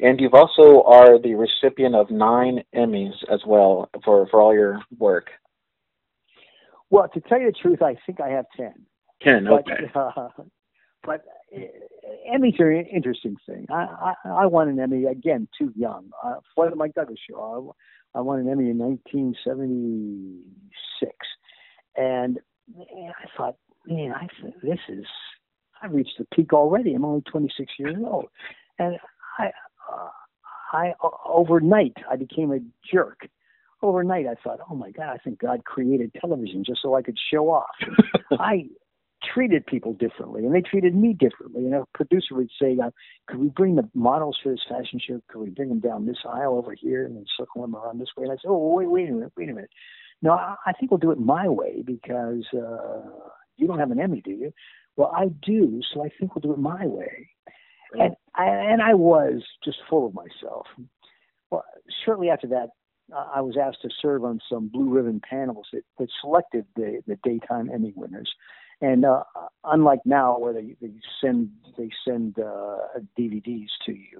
And 0.00 0.20
you've 0.20 0.34
also 0.34 0.82
are 0.82 1.20
the 1.20 1.34
recipient 1.34 1.94
of 1.94 2.10
nine 2.10 2.64
Emmys 2.74 3.14
as 3.32 3.40
well 3.46 3.88
for, 4.04 4.26
for 4.28 4.40
all 4.40 4.52
your 4.52 4.80
work. 4.98 5.28
Well, 6.90 7.08
to 7.14 7.20
tell 7.20 7.40
you 7.40 7.46
the 7.46 7.52
truth, 7.52 7.82
I 7.82 7.96
think 8.04 8.20
I 8.20 8.30
have 8.30 8.46
ten. 8.56 8.74
Okay. 9.22 9.90
But, 9.92 10.00
uh, 10.16 10.28
but 11.02 11.24
uh, 11.54 11.58
Emmys 12.32 12.58
are 12.60 12.70
an 12.70 12.86
interesting 12.86 13.36
thing. 13.46 13.66
I, 13.70 14.14
I, 14.24 14.28
I 14.42 14.46
won 14.46 14.68
an 14.68 14.80
Emmy 14.80 15.04
again, 15.04 15.48
too 15.56 15.72
young, 15.76 16.10
uh, 16.22 16.36
for 16.54 16.70
the 16.70 16.76
Mike 16.76 16.94
Douglas 16.94 17.18
show. 17.28 17.74
I, 18.14 18.18
I 18.18 18.22
won 18.22 18.38
an 18.40 18.48
Emmy 18.48 18.70
in 18.70 18.78
1976, 18.78 21.12
and, 21.96 22.38
and 22.76 23.10
I 23.10 23.26
thought, 23.36 23.56
man, 23.86 24.12
I 24.12 24.28
this 24.62 24.78
is 24.88 25.04
I've 25.82 25.92
reached 25.92 26.18
the 26.18 26.26
peak 26.34 26.52
already. 26.52 26.94
I'm 26.94 27.04
only 27.04 27.22
26 27.22 27.72
years 27.78 27.96
old, 28.04 28.26
and 28.78 28.96
I, 29.38 29.46
uh, 29.90 30.08
I 30.72 30.92
overnight 31.24 31.96
I 32.10 32.16
became 32.16 32.52
a 32.52 32.58
jerk. 32.92 33.28
Overnight, 33.82 34.26
I 34.26 34.34
thought, 34.44 34.60
oh 34.70 34.74
my 34.74 34.90
God, 34.90 35.08
I 35.08 35.16
think 35.16 35.38
God 35.38 35.64
created 35.64 36.12
television 36.20 36.62
just 36.64 36.82
so 36.82 36.94
I 36.94 37.02
could 37.02 37.18
show 37.32 37.50
off. 37.50 37.70
I 38.32 38.66
treated 39.32 39.66
people 39.66 39.92
differently 39.92 40.44
and 40.44 40.54
they 40.54 40.60
treated 40.60 40.94
me 40.94 41.12
differently. 41.12 41.64
And 41.64 41.74
a 41.74 41.84
producer 41.94 42.34
would 42.34 42.50
say, 42.60 42.76
uh, 42.82 42.90
could 43.26 43.38
we 43.38 43.48
bring 43.48 43.76
the 43.76 43.88
models 43.94 44.38
for 44.42 44.52
this 44.52 44.64
fashion 44.68 45.00
show? 45.06 45.20
Could 45.28 45.40
we 45.40 45.50
bring 45.50 45.68
them 45.68 45.80
down 45.80 46.06
this 46.06 46.18
aisle 46.28 46.56
over 46.56 46.74
here 46.74 47.04
and 47.04 47.16
then 47.16 47.24
circle 47.36 47.62
them 47.62 47.76
around 47.76 48.00
this 48.00 48.08
way? 48.16 48.24
And 48.24 48.32
I 48.32 48.36
said, 48.36 48.48
oh, 48.48 48.74
wait, 48.74 48.90
wait 48.90 49.08
a 49.08 49.12
minute, 49.12 49.32
wait 49.36 49.48
a 49.48 49.54
minute. 49.54 49.70
No, 50.22 50.32
I, 50.32 50.72
think 50.78 50.90
we'll 50.90 50.98
do 50.98 51.12
it 51.12 51.18
my 51.18 51.48
way 51.48 51.82
because 51.84 52.44
uh, 52.52 53.08
you 53.56 53.66
don't 53.66 53.78
have 53.78 53.90
an 53.90 54.00
Emmy, 54.00 54.20
do 54.20 54.32
you? 54.32 54.52
Well, 54.96 55.12
I 55.16 55.28
do, 55.42 55.80
so 55.94 56.04
I 56.04 56.10
think 56.18 56.34
we'll 56.34 56.42
do 56.42 56.52
it 56.52 56.58
my 56.58 56.86
way. 56.86 57.30
And 57.94 58.14
I, 58.34 58.46
and 58.46 58.82
I 58.82 58.94
was 58.94 59.42
just 59.64 59.78
full 59.88 60.06
of 60.06 60.14
myself. 60.14 60.66
Well, 61.50 61.64
shortly 62.04 62.28
after 62.28 62.46
that, 62.48 62.68
I 63.12 63.40
was 63.40 63.56
asked 63.60 63.82
to 63.82 63.88
serve 64.00 64.24
on 64.24 64.40
some 64.48 64.68
blue 64.68 64.88
ribbon 64.88 65.20
panels 65.28 65.66
that, 65.72 65.82
that 65.98 66.08
selected 66.20 66.66
the, 66.76 67.02
the 67.06 67.16
daytime 67.24 67.70
Emmy 67.72 67.92
winners. 67.96 68.30
And 68.80 69.04
uh, 69.04 69.24
unlike 69.64 70.00
now, 70.04 70.38
where 70.38 70.52
they, 70.52 70.76
they 70.80 70.92
send 71.22 71.50
they 71.76 71.90
send 72.06 72.38
uh, 72.38 72.78
DVDs 73.18 73.68
to 73.86 73.92
you, 73.92 74.18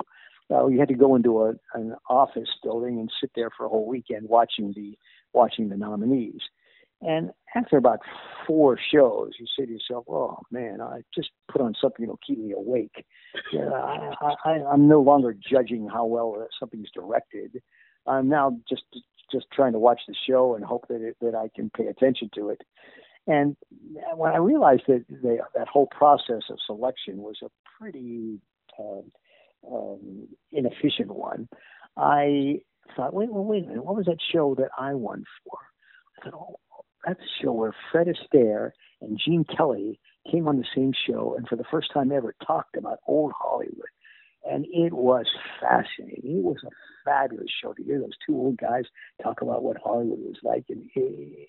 uh, 0.50 0.66
you 0.66 0.78
had 0.78 0.88
to 0.88 0.94
go 0.94 1.16
into 1.16 1.42
a, 1.42 1.52
an 1.74 1.94
office 2.08 2.48
building 2.62 2.98
and 2.98 3.10
sit 3.20 3.30
there 3.34 3.50
for 3.56 3.64
a 3.64 3.68
whole 3.68 3.86
weekend 3.86 4.28
watching 4.28 4.72
the 4.74 4.98
watching 5.32 5.68
the 5.68 5.76
nominees. 5.76 6.40
And 7.02 7.30
after 7.56 7.78
about 7.78 8.00
four 8.46 8.78
shows, 8.92 9.30
you 9.38 9.46
say 9.58 9.64
to 9.64 9.72
yourself, 9.72 10.04
"Oh 10.08 10.38
man, 10.50 10.82
I 10.82 11.00
just 11.14 11.30
put 11.50 11.62
on 11.62 11.74
something 11.80 12.04
that'll 12.04 12.20
keep 12.26 12.38
me 12.38 12.52
awake." 12.52 13.06
Yeah, 13.52 13.70
I, 13.70 14.34
I, 14.44 14.50
I'm 14.70 14.88
no 14.88 15.00
longer 15.00 15.34
judging 15.34 15.88
how 15.88 16.04
well 16.04 16.46
something's 16.58 16.90
directed. 16.90 17.62
I'm 18.06 18.28
now 18.28 18.58
just 18.68 18.82
just 19.32 19.46
trying 19.52 19.72
to 19.72 19.78
watch 19.78 20.00
the 20.06 20.14
show 20.28 20.54
and 20.54 20.64
hope 20.64 20.88
that 20.88 21.00
it, 21.00 21.16
that 21.22 21.34
I 21.34 21.48
can 21.54 21.70
pay 21.70 21.86
attention 21.86 22.28
to 22.34 22.50
it 22.50 22.60
And 23.26 23.56
when 24.14 24.32
I 24.32 24.38
realized 24.38 24.82
that 24.88 25.04
they, 25.08 25.38
that 25.54 25.68
whole 25.68 25.86
process 25.86 26.42
of 26.50 26.58
selection 26.66 27.18
was 27.18 27.38
a 27.42 27.48
pretty 27.78 28.40
uh, 28.78 29.02
um, 29.70 30.28
inefficient 30.52 31.10
one, 31.14 31.48
I 31.96 32.60
thought, 32.96 33.14
wait, 33.14 33.32
well, 33.32 33.44
wait 33.44 33.64
a 33.64 33.68
minute, 33.68 33.84
what 33.84 33.96
was 33.96 34.06
that 34.06 34.18
show 34.32 34.54
that 34.56 34.70
I 34.78 34.94
won 34.94 35.24
for? 35.44 35.58
I 36.18 36.30
thought, 36.30 36.34
oh, 36.34 36.84
that's 37.04 37.20
a 37.20 37.42
show 37.42 37.52
where 37.52 37.74
Fred 37.92 38.08
Astaire 38.08 38.70
and 39.00 39.20
Gene 39.22 39.44
Kelly 39.44 40.00
came 40.30 40.48
on 40.48 40.58
the 40.58 40.66
same 40.74 40.92
show 41.06 41.34
and 41.36 41.48
for 41.48 41.56
the 41.56 41.64
first 41.70 41.92
time 41.92 42.12
ever 42.12 42.34
talked 42.46 42.76
about 42.76 42.98
old 43.06 43.32
Hollywood. 43.38 43.88
And 44.48 44.64
it 44.72 44.92
was 44.92 45.26
fascinating. 45.60 46.38
It 46.38 46.44
was 46.44 46.56
a 46.64 46.70
fabulous 47.04 47.50
show 47.62 47.72
to 47.72 47.82
hear 47.82 47.98
those 47.98 48.16
two 48.26 48.34
old 48.36 48.56
guys 48.56 48.84
talk 49.22 49.42
about 49.42 49.62
what 49.62 49.76
Hollywood 49.82 50.18
was 50.20 50.36
like 50.42 50.64
in 50.68 50.88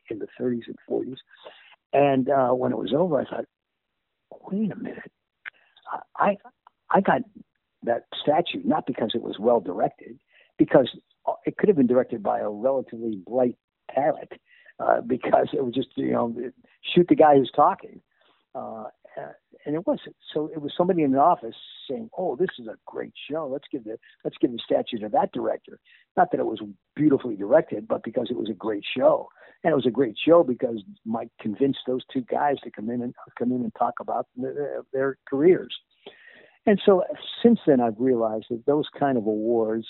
in 0.10 0.20
the 0.20 0.28
30s 0.40 0.68
and 0.68 0.78
40s. 0.90 1.18
And 1.94 2.30
uh, 2.30 2.50
when 2.50 2.72
it 2.72 2.78
was 2.78 2.94
over, 2.96 3.22
I 3.22 3.26
thought, 3.26 3.46
wait 4.50 4.72
a 4.72 4.76
minute, 4.76 5.12
I 6.18 6.38
I 6.90 7.02
got 7.02 7.22
that 7.84 8.06
statue 8.22 8.62
not 8.64 8.86
because 8.86 9.12
it 9.14 9.22
was 9.22 9.38
well 9.40 9.60
directed, 9.60 10.20
because 10.58 10.90
it 11.46 11.58
could 11.58 11.70
have 11.70 11.78
been 11.78 11.88
directed 11.88 12.24
by 12.24 12.40
a 12.40 12.50
relatively 12.50 13.22
bright 13.28 13.58
parrot, 13.90 14.32
uh, 14.80 15.02
because 15.02 15.48
it 15.54 15.64
was 15.64 15.74
just 15.74 15.90
you 15.96 16.12
know 16.12 16.36
shoot 16.94 17.08
the 17.10 17.16
guy 17.16 17.36
who's 17.36 17.52
talking. 17.56 18.02
Uh, 18.56 18.86
and 19.66 19.76
it 19.76 19.86
wasn't. 19.86 20.16
So 20.34 20.50
it 20.54 20.62
was 20.62 20.74
somebody 20.76 21.04
in 21.04 21.12
the 21.12 21.20
office 21.20 21.56
saying, 21.90 22.10
"Oh, 22.18 22.36
this 22.36 22.50
is 22.60 22.68
a 22.68 22.78
great 22.86 23.14
show. 23.30 23.48
Let's 23.48 23.68
give 23.72 23.84
the 23.84 23.98
let's 24.24 24.38
give 24.40 24.52
the 24.52 24.60
statue 24.64 25.00
to 25.00 25.10
that 25.10 25.32
director." 25.32 25.80
Not 26.18 26.32
that 26.32 26.40
it 26.40 26.46
was 26.46 26.60
beautifully 26.96 27.36
directed, 27.36 27.88
but 27.88 28.04
because 28.04 28.28
it 28.30 28.38
was 28.38 28.50
a 28.50 28.54
great 28.54 28.84
show, 28.98 29.28
and 29.64 29.72
it 29.72 29.76
was 29.76 29.86
a 29.86 29.92
great 29.92 30.18
show 30.18 30.44
because 30.44 30.84
Mike 31.06 31.30
convinced 31.40 31.80
those 31.88 32.04
two 32.12 32.22
guys 32.22 32.58
to 32.64 32.72
come 32.72 32.90
in 32.90 33.02
and 33.02 33.14
come 33.38 33.52
in 33.52 33.62
and 33.62 33.74
talk 33.76 33.94
about 34.00 34.28
their, 34.36 34.82
their 34.94 35.18
careers. 35.30 35.76
And 36.68 36.80
so 36.86 37.04
since 37.42 37.60
then, 37.66 37.82
I've 37.82 38.00
realized 38.00 38.46
that 38.52 38.66
those 38.68 38.86
kind 39.00 39.18
of 39.18 39.26
awards 39.26 39.88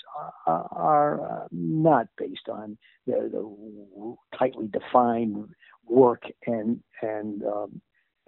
are, 0.47 0.67
are 0.71 1.43
uh, 1.43 1.47
not 1.51 2.07
based 2.17 2.47
on 2.49 2.77
the, 3.05 3.29
the 3.31 4.15
tightly 4.37 4.67
defined 4.67 5.49
work 5.85 6.23
and 6.47 6.81
and 7.01 7.43
um, 7.43 7.81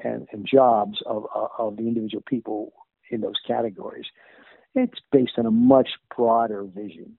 and, 0.03 0.27
and 0.31 0.47
jobs 0.51 0.99
of, 1.05 1.25
of 1.57 1.77
the 1.77 1.83
individual 1.83 2.23
people 2.27 2.73
in 3.09 3.21
those 3.21 3.39
categories. 3.45 4.05
It's 4.75 4.99
based 5.11 5.33
on 5.37 5.45
a 5.45 5.51
much 5.51 5.89
broader 6.15 6.63
vision. 6.63 7.17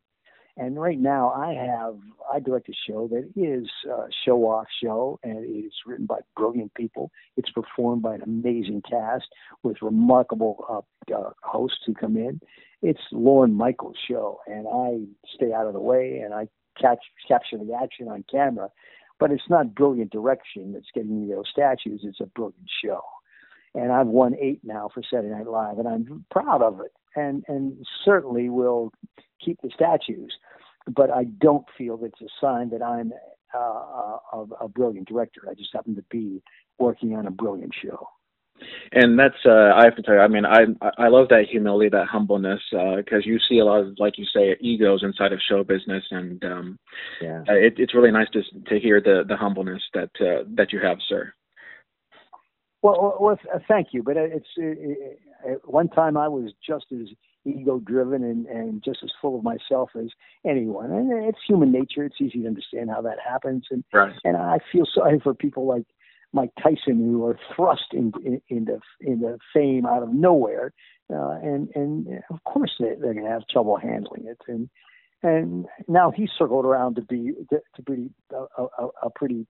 And 0.56 0.80
right 0.80 0.98
now, 0.98 1.32
I 1.32 1.52
have 1.52 1.96
I 2.32 2.38
direct 2.38 2.68
a 2.68 2.72
show 2.88 3.08
that 3.08 3.28
is 3.34 3.68
a 3.90 4.06
show 4.24 4.44
off 4.44 4.66
show, 4.82 5.18
and 5.24 5.38
it 5.38 5.48
is 5.48 5.72
written 5.84 6.06
by 6.06 6.20
brilliant 6.36 6.72
people. 6.74 7.10
It's 7.36 7.50
performed 7.50 8.02
by 8.02 8.14
an 8.14 8.22
amazing 8.22 8.82
cast 8.88 9.26
with 9.64 9.82
remarkable 9.82 10.64
uh, 10.68 11.12
uh, 11.12 11.30
hosts 11.42 11.80
who 11.84 11.94
come 11.94 12.16
in. 12.16 12.40
It's 12.82 13.00
Lorne 13.10 13.54
Michaels' 13.54 13.96
show, 14.08 14.40
and 14.46 14.68
I 14.68 15.00
stay 15.34 15.52
out 15.52 15.66
of 15.66 15.72
the 15.72 15.80
way 15.80 16.20
and 16.24 16.32
I 16.32 16.46
catch 16.80 17.00
capture 17.26 17.58
the 17.58 17.74
action 17.74 18.08
on 18.08 18.24
camera 18.30 18.68
but 19.18 19.30
it's 19.30 19.48
not 19.48 19.74
brilliant 19.74 20.10
direction 20.10 20.72
that's 20.72 20.90
getting 20.94 21.20
me 21.20 21.32
those 21.32 21.48
statues. 21.50 22.02
It's 22.04 22.20
a 22.20 22.26
brilliant 22.26 22.68
show. 22.84 23.00
And 23.74 23.92
I've 23.92 24.06
won 24.06 24.34
eight 24.40 24.60
now 24.62 24.88
for 24.92 25.02
Saturday 25.02 25.30
Night 25.34 25.46
Live, 25.46 25.78
and 25.78 25.88
I'm 25.88 26.24
proud 26.30 26.62
of 26.62 26.80
it. 26.80 26.92
And 27.16 27.44
and 27.48 27.84
certainly 28.04 28.48
will 28.48 28.92
keep 29.44 29.60
the 29.62 29.70
statues, 29.74 30.34
but 30.88 31.10
I 31.10 31.24
don't 31.24 31.66
feel 31.76 31.98
it's 32.02 32.20
a 32.20 32.28
sign 32.40 32.70
that 32.70 32.82
I'm 32.82 33.12
uh, 33.54 34.18
a, 34.32 34.46
a 34.62 34.68
brilliant 34.68 35.08
director. 35.08 35.42
I 35.48 35.54
just 35.54 35.72
happen 35.72 35.94
to 35.96 36.04
be 36.10 36.42
working 36.78 37.14
on 37.14 37.26
a 37.26 37.30
brilliant 37.30 37.72
show 37.80 38.08
and 38.92 39.18
that's 39.18 39.34
uh 39.46 39.72
i 39.74 39.84
have 39.84 39.96
to 39.96 40.02
tell 40.02 40.14
you 40.14 40.20
i 40.20 40.28
mean 40.28 40.44
i 40.44 40.62
i 40.98 41.08
love 41.08 41.28
that 41.28 41.44
humility 41.50 41.88
that 41.88 42.06
humbleness 42.06 42.60
because 42.70 43.22
uh, 43.24 43.28
you 43.28 43.38
see 43.48 43.58
a 43.58 43.64
lot 43.64 43.80
of 43.80 43.94
like 43.98 44.16
you 44.16 44.24
say 44.34 44.56
egos 44.60 45.02
inside 45.02 45.32
of 45.32 45.40
show 45.48 45.64
business 45.64 46.04
and 46.10 46.42
um 46.44 46.78
yeah. 47.20 47.40
uh, 47.48 47.54
it, 47.54 47.74
it's 47.78 47.94
really 47.94 48.12
nice 48.12 48.28
to 48.32 48.42
to 48.66 48.78
hear 48.78 49.00
the 49.00 49.24
the 49.28 49.36
humbleness 49.36 49.82
that 49.92 50.10
uh, 50.20 50.44
that 50.54 50.72
you 50.72 50.80
have 50.80 50.98
sir. 51.08 51.32
Well, 52.82 53.16
well 53.20 53.38
uh, 53.52 53.58
thank 53.66 53.88
you 53.92 54.02
but 54.02 54.16
it's 54.16 54.46
it, 54.56 55.18
at 55.48 55.68
one 55.68 55.88
time 55.88 56.16
i 56.16 56.28
was 56.28 56.52
just 56.66 56.86
as 56.92 57.08
ego 57.44 57.78
driven 57.78 58.22
and 58.22 58.46
and 58.46 58.82
just 58.84 59.00
as 59.02 59.10
full 59.20 59.36
of 59.36 59.44
myself 59.44 59.90
as 59.96 60.08
anyone 60.46 60.90
and 60.90 61.26
it's 61.26 61.38
human 61.46 61.70
nature. 61.70 62.04
It's 62.04 62.16
easy 62.20 62.42
to 62.42 62.48
understand 62.48 62.90
how 62.90 63.02
that 63.02 63.18
happens 63.26 63.66
and 63.70 63.84
right. 63.92 64.14
and 64.24 64.36
i 64.36 64.58
feel 64.72 64.86
sorry 64.94 65.20
for 65.20 65.34
people 65.34 65.66
like 65.66 65.84
Mike 66.34 66.50
Tyson 66.62 66.98
who 66.98 67.24
are 67.24 67.38
thrust 67.54 67.92
in, 67.92 68.12
in, 68.24 68.42
into 68.48 68.80
into 69.00 69.38
fame 69.52 69.86
out 69.86 70.02
of 70.02 70.12
nowhere, 70.12 70.72
uh, 71.10 71.38
and 71.42 71.70
and 71.74 72.22
of 72.30 72.42
course 72.44 72.72
they, 72.78 72.94
they're 73.00 73.14
going 73.14 73.24
to 73.24 73.30
have 73.30 73.46
trouble 73.48 73.76
handling 73.76 74.26
it. 74.26 74.38
And 74.48 74.68
and 75.22 75.66
now 75.88 76.10
he's 76.10 76.30
circled 76.36 76.66
around 76.66 76.96
to 76.96 77.02
be 77.02 77.32
to, 77.50 77.60
to 77.76 77.82
be 77.82 78.10
a, 78.32 78.62
a, 78.62 78.88
a 79.04 79.10
pretty 79.10 79.46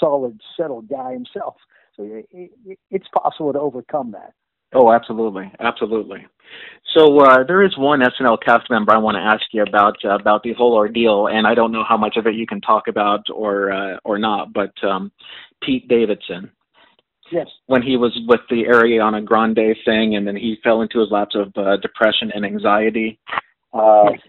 solid, 0.00 0.40
settled 0.56 0.88
guy 0.88 1.12
himself. 1.12 1.56
So 1.96 2.02
it, 2.02 2.26
it, 2.66 2.78
it's 2.90 3.06
possible 3.14 3.52
to 3.52 3.58
overcome 3.58 4.10
that. 4.12 4.34
Oh, 4.74 4.92
absolutely, 4.92 5.50
absolutely. 5.60 6.26
So 6.94 7.20
uh, 7.20 7.44
there 7.44 7.62
is 7.62 7.76
one 7.78 8.00
SNL 8.00 8.38
cast 8.44 8.68
member 8.68 8.92
I 8.92 8.98
want 8.98 9.16
to 9.16 9.20
ask 9.20 9.42
you 9.52 9.62
about 9.62 9.96
uh, 10.04 10.16
about 10.16 10.42
the 10.42 10.52
whole 10.54 10.74
ordeal, 10.74 11.28
and 11.28 11.46
I 11.46 11.54
don't 11.54 11.72
know 11.72 11.84
how 11.88 11.96
much 11.96 12.16
of 12.16 12.26
it 12.26 12.34
you 12.34 12.46
can 12.46 12.60
talk 12.60 12.88
about 12.88 13.24
or 13.32 13.72
uh, 13.72 13.98
or 14.04 14.18
not, 14.18 14.52
but 14.52 14.72
um, 14.82 15.12
Pete 15.62 15.88
Davidson. 15.88 16.50
Yes. 17.32 17.46
When 17.66 17.82
he 17.82 17.96
was 17.96 18.16
with 18.28 18.40
the 18.48 18.64
Ariana 18.64 19.24
Grande 19.24 19.76
thing, 19.84 20.14
and 20.16 20.26
then 20.26 20.36
he 20.36 20.58
fell 20.62 20.82
into 20.82 21.00
his 21.00 21.10
laps 21.10 21.34
of 21.34 21.52
uh, 21.56 21.76
depression 21.78 22.30
and 22.34 22.44
anxiety. 22.44 23.18
Uh, 23.72 24.10
yes. 24.10 24.20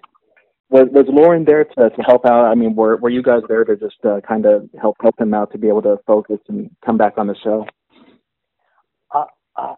Was 0.69 0.89
was 0.91 1.05
Lorne 1.07 1.45
there 1.45 1.63
to, 1.63 1.89
to 1.89 2.01
help 2.01 2.25
out? 2.25 2.45
I 2.45 2.55
mean, 2.55 2.75
were 2.75 2.97
were 2.97 3.09
you 3.09 3.23
guys 3.23 3.41
there 3.47 3.63
to 3.63 3.77
just 3.77 4.03
uh, 4.03 4.19
kind 4.27 4.45
of 4.45 4.69
help 4.81 4.97
help 4.99 5.19
him 5.19 5.33
out 5.33 5.51
to 5.53 5.57
be 5.57 5.69
able 5.69 5.83
to 5.83 5.97
focus 6.05 6.39
and 6.49 6.69
come 6.85 6.97
back 6.97 7.13
on 7.17 7.27
the 7.27 7.35
show? 7.41 7.65
Uh, 9.13 9.25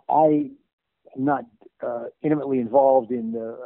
I 0.09 0.49
am 1.15 1.25
not 1.25 1.45
uh, 1.85 2.05
intimately 2.23 2.59
involved 2.59 3.12
in 3.12 3.31
the 3.33 3.59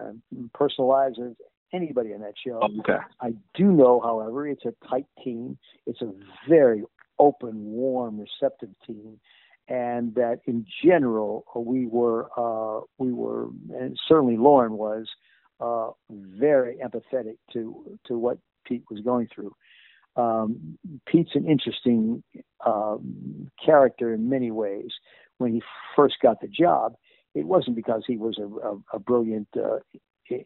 uh, 0.00 0.04
uh, 0.04 0.12
personal 0.54 0.88
lives 0.88 1.18
of 1.18 1.34
anybody 1.72 2.12
in 2.12 2.20
that 2.20 2.34
show. 2.46 2.60
Okay. 2.80 2.98
I 3.20 3.32
do 3.54 3.64
know, 3.64 4.00
however, 4.00 4.46
it's 4.46 4.64
a 4.64 4.74
tight 4.88 5.06
team. 5.24 5.58
It's 5.86 6.00
a 6.02 6.12
very 6.48 6.84
open, 7.20 7.52
warm, 7.64 8.18
receptive 8.18 8.70
team, 8.86 9.20
and 9.68 10.14
that 10.14 10.40
in 10.46 10.66
general 10.84 11.44
we 11.54 11.86
were 11.86 12.28
uh, 12.36 12.80
we 12.98 13.12
were, 13.12 13.48
and 13.78 13.96
certainly 14.08 14.36
Lorne 14.36 14.76
was 14.76 15.06
uh, 15.60 15.90
very 16.10 16.78
empathetic 16.84 17.36
to 17.52 17.98
to 18.06 18.18
what 18.18 18.38
Pete 18.66 18.84
was 18.90 19.00
going 19.00 19.28
through. 19.32 19.54
Um, 20.16 20.76
Pete's 21.06 21.34
an 21.34 21.46
interesting 21.46 22.22
um, 22.66 23.48
character 23.64 24.12
in 24.12 24.28
many 24.28 24.50
ways. 24.50 24.90
When 25.38 25.52
he 25.52 25.62
first 25.96 26.16
got 26.20 26.40
the 26.40 26.48
job, 26.48 26.94
it 27.34 27.46
wasn't 27.46 27.76
because 27.76 28.02
he 28.06 28.16
was 28.16 28.38
a, 28.38 28.48
a, 28.68 28.96
a 28.96 28.98
brilliant 28.98 29.48
uh, 29.56 29.78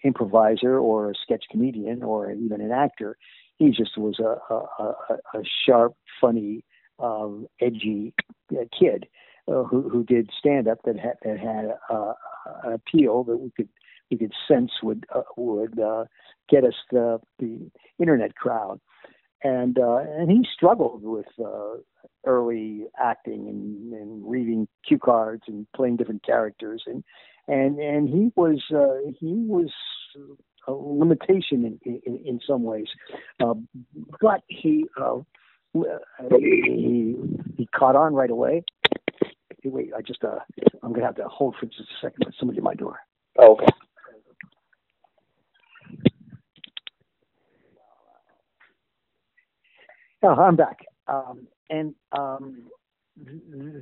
improviser 0.04 0.78
or 0.78 1.10
a 1.10 1.14
sketch 1.22 1.44
comedian 1.50 2.02
or 2.02 2.30
even 2.30 2.60
an 2.60 2.70
actor. 2.70 3.16
He 3.58 3.70
just 3.70 3.96
was 3.96 4.18
a, 4.18 4.54
a, 4.54 5.38
a 5.38 5.42
sharp, 5.66 5.94
funny, 6.20 6.64
um, 6.98 7.46
edgy 7.60 8.14
uh, 8.52 8.64
kid 8.78 9.06
uh, 9.48 9.64
who, 9.64 9.88
who 9.88 10.04
did 10.04 10.30
stand 10.38 10.68
up 10.68 10.78
that 10.84 10.98
had, 10.98 11.14
that 11.24 11.38
had 11.38 11.74
uh, 11.90 12.12
an 12.64 12.72
appeal 12.72 13.24
that 13.24 13.36
we 13.36 13.50
could 13.56 13.68
we 14.10 14.18
could 14.18 14.32
sense 14.46 14.70
would 14.82 15.06
uh, 15.14 15.22
would 15.36 15.78
uh, 15.80 16.04
get 16.48 16.64
us 16.64 16.74
the 16.90 17.20
the 17.38 17.70
internet 17.98 18.34
crowd, 18.36 18.80
and 19.42 19.78
uh, 19.78 19.98
and 19.98 20.30
he 20.30 20.46
struggled 20.54 21.02
with 21.02 21.26
uh, 21.44 21.76
early 22.26 22.86
acting 22.98 23.48
and, 23.48 23.92
and 23.92 24.30
reading 24.30 24.68
cue 24.86 24.98
cards 24.98 25.42
and 25.46 25.66
playing 25.74 25.96
different 25.96 26.24
characters. 26.24 26.82
And 26.86 27.02
and 27.48 27.78
and 27.78 28.08
he 28.08 28.30
was 28.36 28.62
uh, 28.74 29.10
he 29.18 29.44
was 29.46 29.70
a 30.66 30.72
limitation 30.72 31.78
in 31.84 32.00
in, 32.06 32.20
in 32.24 32.40
some 32.46 32.62
ways, 32.62 32.86
uh, 33.42 33.54
but 34.20 34.42
he 34.48 34.86
uh, 35.00 35.18
he 36.38 37.16
he 37.56 37.66
caught 37.66 37.96
on 37.96 38.14
right 38.14 38.30
away. 38.30 38.62
Hey, 39.62 39.70
wait, 39.70 39.90
I 39.96 40.02
just 40.02 40.22
uh, 40.24 40.38
I'm 40.82 40.92
gonna 40.92 41.06
have 41.06 41.16
to 41.16 41.28
hold 41.28 41.56
for 41.58 41.66
just 41.66 41.80
a 41.80 42.06
second. 42.06 42.18
There's 42.20 42.36
somebody 42.38 42.58
at 42.58 42.64
my 42.64 42.74
door. 42.74 42.98
Oh, 43.38 43.52
okay. 43.54 43.66
Oh, 50.22 50.28
I'm 50.28 50.56
back. 50.56 50.78
Um, 51.06 51.46
and 51.68 51.94
um, 52.12 52.62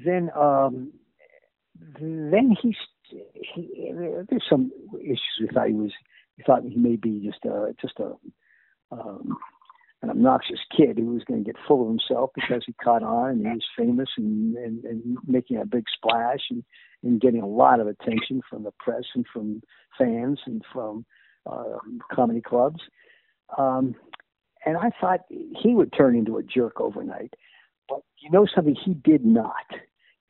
then 0.05 0.31
um, 0.37 0.93
then 2.01 2.57
he 2.61 2.75
he, 3.55 3.93
there's 4.29 4.45
some 4.51 4.73
issues. 5.01 5.21
with 5.41 5.51
thought 5.53 5.69
he 5.69 5.75
was, 5.75 5.93
thought 6.45 6.65
he 6.65 6.77
may 6.77 6.97
be 6.97 7.21
just 7.25 7.45
a 7.45 7.75
just 7.81 7.99
a 7.99 8.13
um, 8.91 9.37
an 10.03 10.11
obnoxious 10.11 10.59
kid 10.77 10.99
who 10.99 11.13
was 11.15 11.23
going 11.25 11.43
to 11.43 11.47
get 11.47 11.61
full 11.67 11.83
of 11.83 11.89
himself 11.89 12.31
because 12.35 12.63
he 12.67 12.73
caught 12.83 13.05
on 13.05 13.31
and 13.31 13.47
he 13.47 13.53
was 13.53 13.65
famous 13.79 14.09
and, 14.17 14.57
and, 14.57 14.85
and 14.85 15.17
making 15.27 15.59
a 15.59 15.65
big 15.65 15.85
splash 15.95 16.41
and, 16.51 16.65
and 17.05 17.21
getting 17.21 17.41
a 17.41 17.47
lot 17.47 17.79
of 17.79 17.87
attention 17.87 18.43
from 18.51 18.65
the 18.65 18.73
press 18.81 19.05
and 19.15 19.25
from 19.33 19.63
fans 19.97 20.41
and 20.47 20.63
from 20.73 21.07
uh, 21.47 21.79
comedy 22.13 22.41
clubs. 22.41 22.81
Um, 23.57 23.95
and 24.67 24.77
I 24.77 24.91
thought 25.01 25.21
he 25.29 25.75
would 25.75 25.93
turn 25.93 26.17
into 26.17 26.37
a 26.37 26.43
jerk 26.43 26.81
overnight. 26.81 27.35
But 27.89 28.01
you 28.19 28.31
know 28.31 28.47
something? 28.53 28.77
He 28.85 28.95
did 28.95 29.25
not. 29.25 29.67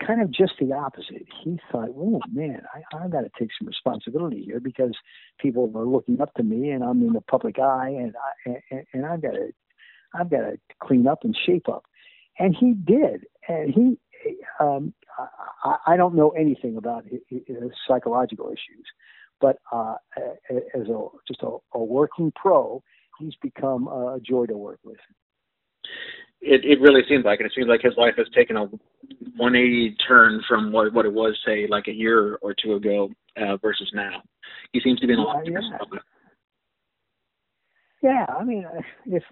Kind 0.06 0.20
of 0.20 0.30
just 0.30 0.54
the 0.60 0.72
opposite. 0.72 1.26
He 1.44 1.58
thought, 1.70 1.90
oh 1.96 2.20
man, 2.32 2.62
I, 2.74 2.96
I've 2.96 3.12
got 3.12 3.20
to 3.20 3.30
take 3.38 3.50
some 3.58 3.68
responsibility 3.68 4.42
here 4.42 4.60
because 4.60 4.96
people 5.38 5.70
are 5.76 5.84
looking 5.84 6.20
up 6.20 6.34
to 6.34 6.42
me 6.42 6.70
and 6.70 6.82
I'm 6.82 7.02
in 7.02 7.12
the 7.12 7.20
public 7.20 7.58
eye 7.58 7.90
and 7.90 8.14
I, 8.16 8.60
and, 8.70 8.86
and 8.92 9.06
I've 9.06 9.22
got 9.22 9.32
to 9.32 9.52
I've 10.14 10.30
got 10.30 10.40
to 10.40 10.58
clean 10.82 11.06
up 11.06 11.20
and 11.24 11.36
shape 11.46 11.68
up. 11.68 11.84
And 12.38 12.54
he 12.58 12.72
did. 12.72 13.24
And 13.48 13.72
he, 13.72 13.98
um, 14.60 14.94
I, 15.64 15.76
I 15.88 15.96
don't 15.96 16.14
know 16.14 16.30
anything 16.30 16.76
about 16.76 17.04
his, 17.06 17.20
his 17.46 17.70
psychological 17.86 18.48
issues, 18.48 18.86
but 19.40 19.56
uh, 19.72 19.94
as 20.74 20.88
a 20.88 21.06
just 21.26 21.42
a, 21.42 21.56
a 21.74 21.82
working 21.82 22.32
pro, 22.34 22.82
he's 23.18 23.34
become 23.42 23.88
a 23.88 24.18
joy 24.22 24.46
to 24.46 24.56
work 24.56 24.80
with. 24.84 24.98
It 26.42 26.64
it 26.64 26.80
really 26.80 27.02
seems 27.08 27.24
like 27.24 27.40
it. 27.40 27.46
It 27.46 27.52
seems 27.54 27.68
like 27.68 27.82
his 27.82 27.96
life 27.96 28.14
has 28.16 28.26
taken 28.34 28.56
a 28.56 28.64
180 28.64 29.96
turn 30.06 30.42
from 30.48 30.72
what 30.72 30.92
what 30.92 31.06
it 31.06 31.12
was, 31.12 31.38
say, 31.46 31.66
like 31.68 31.86
a 31.86 31.92
year 31.92 32.36
or 32.42 32.52
two 32.52 32.74
ago 32.74 33.10
uh, 33.36 33.56
versus 33.58 33.90
now. 33.94 34.22
He 34.72 34.80
seems 34.80 34.98
to 35.00 35.06
be 35.06 35.12
in 35.12 35.20
a 35.20 35.22
lot 35.22 35.46
of 35.46 35.52
yeah. 35.52 35.98
yeah, 38.02 38.26
I 38.28 38.42
mean, 38.42 38.66
if 39.06 39.22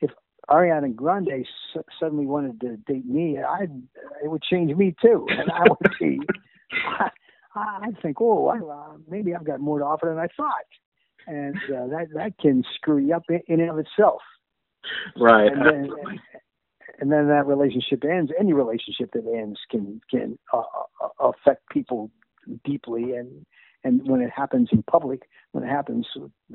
if 0.00 0.10
Ariana 0.48 0.94
Grande 0.94 1.44
suddenly 1.98 2.26
wanted 2.26 2.60
to 2.60 2.76
date 2.76 3.06
me, 3.06 3.38
I 3.38 3.64
it 4.22 4.30
would 4.30 4.42
change 4.42 4.74
me 4.76 4.94
too, 5.02 5.26
and 5.28 5.50
I 5.50 5.64
would 5.68 5.92
be. 5.98 6.20
I, 7.00 7.10
I'd 7.56 8.00
think, 8.02 8.20
oh, 8.20 8.48
I, 8.48 8.58
uh, 8.58 8.96
maybe 9.08 9.34
I've 9.34 9.44
got 9.44 9.60
more 9.60 9.78
to 9.78 9.84
offer 9.84 10.06
than 10.06 10.18
I 10.18 10.28
thought, 10.36 10.64
and 11.26 11.56
uh, 11.56 11.86
that 11.88 12.06
that 12.14 12.38
can 12.38 12.64
screw 12.76 12.98
you 12.98 13.14
up 13.14 13.24
in, 13.28 13.40
in 13.48 13.60
and 13.60 13.70
of 13.70 13.78
itself. 13.78 14.22
Right. 15.16 15.52
And 15.52 15.66
then, 15.66 15.90
and 17.00 17.12
then 17.12 17.28
that 17.28 17.46
relationship 17.46 18.04
ends. 18.04 18.32
Any 18.38 18.52
relationship 18.52 19.10
that 19.12 19.24
ends 19.26 19.58
can 19.70 20.00
can 20.10 20.38
uh, 20.52 20.62
uh, 21.02 21.28
affect 21.28 21.68
people 21.70 22.10
deeply, 22.64 23.14
and 23.14 23.46
and 23.82 24.08
when 24.08 24.20
it 24.20 24.30
happens 24.30 24.68
in 24.72 24.82
public, 24.84 25.22
when 25.52 25.64
it 25.64 25.68
happens, 25.68 26.06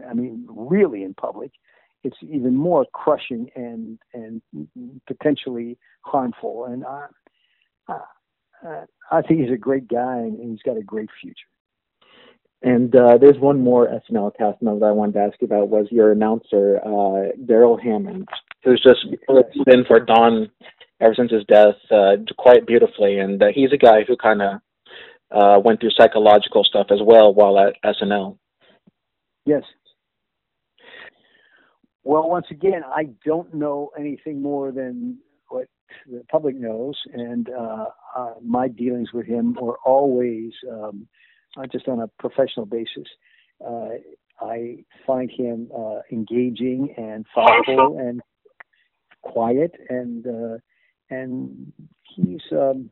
I 0.10 0.14
mean, 0.14 0.46
really 0.50 1.04
in 1.04 1.14
public, 1.14 1.52
it's 2.04 2.18
even 2.22 2.56
more 2.56 2.86
crushing 2.94 3.50
and 3.56 4.00
and 4.14 4.42
potentially 5.08 5.78
harmful. 6.02 6.66
And 6.66 6.86
I, 6.86 7.08
I, 8.64 8.84
I 9.12 9.22
think 9.22 9.42
he's 9.42 9.52
a 9.52 9.58
great 9.58 9.88
guy 9.88 10.18
and 10.18 10.52
he's 10.52 10.62
got 10.62 10.78
a 10.78 10.84
great 10.84 11.10
future. 11.22 11.36
And 12.62 12.94
uh, 12.94 13.18
there's 13.18 13.40
one 13.40 13.62
more 13.62 13.88
SNL 13.88 14.36
cast 14.38 14.62
member 14.62 14.82
that 14.82 14.88
I 14.88 14.92
wanted 14.92 15.14
to 15.14 15.20
ask 15.20 15.36
you 15.40 15.46
about 15.46 15.70
was 15.70 15.88
your 15.92 16.12
announcer, 16.12 16.80
uh, 16.86 17.32
Darrell 17.46 17.78
Hammond, 17.78 18.28
who's 18.64 18.84
just 18.84 19.06
been 19.66 19.86
for 19.88 20.00
Don 20.02 20.50
ever 21.00 21.16
since 21.16 21.32
his 21.32 21.46
death 21.46 21.76
uh, 21.90 22.18
quite 22.38 22.68
beautifully. 22.68 23.20
And 23.20 23.42
uh, 23.42 23.48
he's 23.54 23.72
a 23.72 23.78
guy 23.78 24.04
who 24.06 24.18
kind 24.18 24.42
of 24.42 24.62
uh, 25.32 25.60
went 25.64 25.80
through 25.80 25.92
psychological 25.92 26.66
stuff 26.66 26.88
as 26.92 27.00
well 27.02 27.34
while 27.34 27.58
at 27.60 27.76
SNL. 27.86 28.38
Yes, 29.46 29.64
well, 32.10 32.28
once 32.28 32.48
again, 32.50 32.82
I 32.84 33.10
don't 33.24 33.54
know 33.54 33.92
anything 33.96 34.42
more 34.42 34.72
than 34.72 35.20
what 35.50 35.68
the 36.10 36.24
public 36.32 36.56
knows, 36.56 36.96
and 37.14 37.50
uh, 37.50 37.86
uh, 38.16 38.34
my 38.44 38.68
dealings 38.68 39.14
with 39.14 39.28
him 39.28 39.56
were 39.62 39.78
always 39.86 40.52
um, 40.72 41.08
just 41.72 41.88
on 41.88 42.00
a 42.00 42.08
professional 42.20 42.66
basis. 42.66 43.08
Uh, 43.66 43.90
I 44.42 44.86
find 45.06 45.30
him 45.30 45.70
uh, 45.76 46.00
engaging 46.12 46.94
and 46.98 47.26
thoughtful 47.34 47.98
and 47.98 48.22
quiet, 49.22 49.72
and 49.90 50.26
uh, 50.26 50.58
and 51.10 51.74
he's 52.04 52.42
um, 52.52 52.90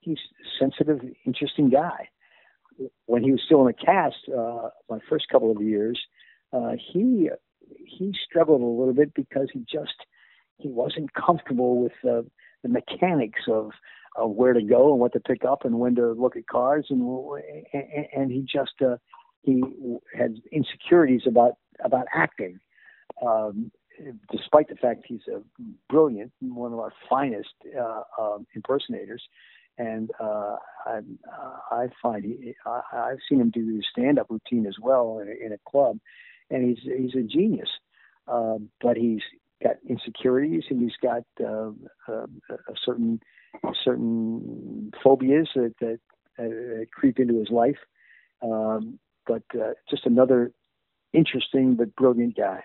he's 0.00 0.18
sensitive, 0.58 1.00
interesting 1.26 1.70
guy. 1.70 2.08
When 3.06 3.22
he 3.22 3.32
was 3.32 3.42
still 3.44 3.60
in 3.60 3.66
the 3.66 3.72
cast, 3.74 4.16
uh, 4.28 4.70
my 4.88 4.98
first 5.08 5.28
couple 5.28 5.50
of 5.50 5.62
years, 5.62 6.00
uh, 6.52 6.72
he 6.92 7.28
he 7.84 8.14
struggled 8.24 8.62
a 8.62 8.64
little 8.64 8.94
bit 8.94 9.12
because 9.14 9.48
he 9.52 9.60
just 9.60 9.94
he 10.56 10.68
wasn't 10.68 11.12
comfortable 11.14 11.82
with 11.82 11.92
uh, 12.04 12.22
the 12.62 12.68
mechanics 12.68 13.42
of 13.48 13.70
of 14.16 14.30
where 14.32 14.52
to 14.52 14.62
go 14.62 14.90
and 14.90 15.00
what 15.00 15.12
to 15.12 15.20
pick 15.20 15.44
up 15.44 15.64
and 15.64 15.78
when 15.78 15.94
to 15.94 16.12
look 16.12 16.36
at 16.36 16.46
cars. 16.46 16.86
And 16.90 17.02
and, 18.14 18.30
he 18.30 18.40
just 18.42 18.74
uh, 18.82 18.96
he 19.42 19.62
had 20.16 20.36
insecurities 20.52 21.22
about 21.26 21.54
about 21.84 22.06
acting 22.14 22.60
um, 23.26 23.70
despite 24.30 24.68
the 24.68 24.76
fact 24.76 25.04
he's 25.06 25.20
a 25.28 25.40
brilliant 25.88 26.32
one 26.40 26.72
of 26.72 26.78
our 26.78 26.92
finest 27.08 27.54
uh, 27.78 28.02
uh, 28.18 28.38
impersonators. 28.54 29.22
And 29.78 30.10
uh, 30.20 30.56
I, 30.84 31.00
I 31.70 31.86
find 32.02 32.24
he, 32.24 32.54
I, 32.66 32.80
I've 32.92 33.18
seen 33.28 33.40
him 33.40 33.50
do 33.50 33.66
his 33.74 33.86
stand-up 33.90 34.26
routine 34.28 34.66
as 34.66 34.76
well 34.80 35.20
in 35.20 35.28
a, 35.28 35.46
in 35.46 35.52
a 35.52 35.70
club, 35.70 35.98
and 36.50 36.68
he's 36.68 36.82
he's 36.84 37.14
a 37.14 37.26
genius. 37.26 37.68
Uh, 38.28 38.58
but 38.80 38.96
he's 38.96 39.22
got 39.62 39.76
insecurities 39.88 40.64
and 40.70 40.80
he's 40.80 40.96
got 41.02 41.22
uh, 41.42 41.70
uh, 42.08 42.26
a 42.48 42.74
certain 42.84 43.20
certain 43.84 44.92
phobias 45.02 45.48
that 45.54 45.74
that 45.80 46.00
uh, 46.38 46.84
creep 46.92 47.18
into 47.18 47.38
his 47.38 47.50
life. 47.50 47.78
Um, 48.42 48.98
but 49.26 49.42
uh, 49.54 49.72
just 49.88 50.06
another 50.06 50.52
interesting 51.12 51.74
but 51.74 51.94
brilliant 51.96 52.36
guy. 52.36 52.62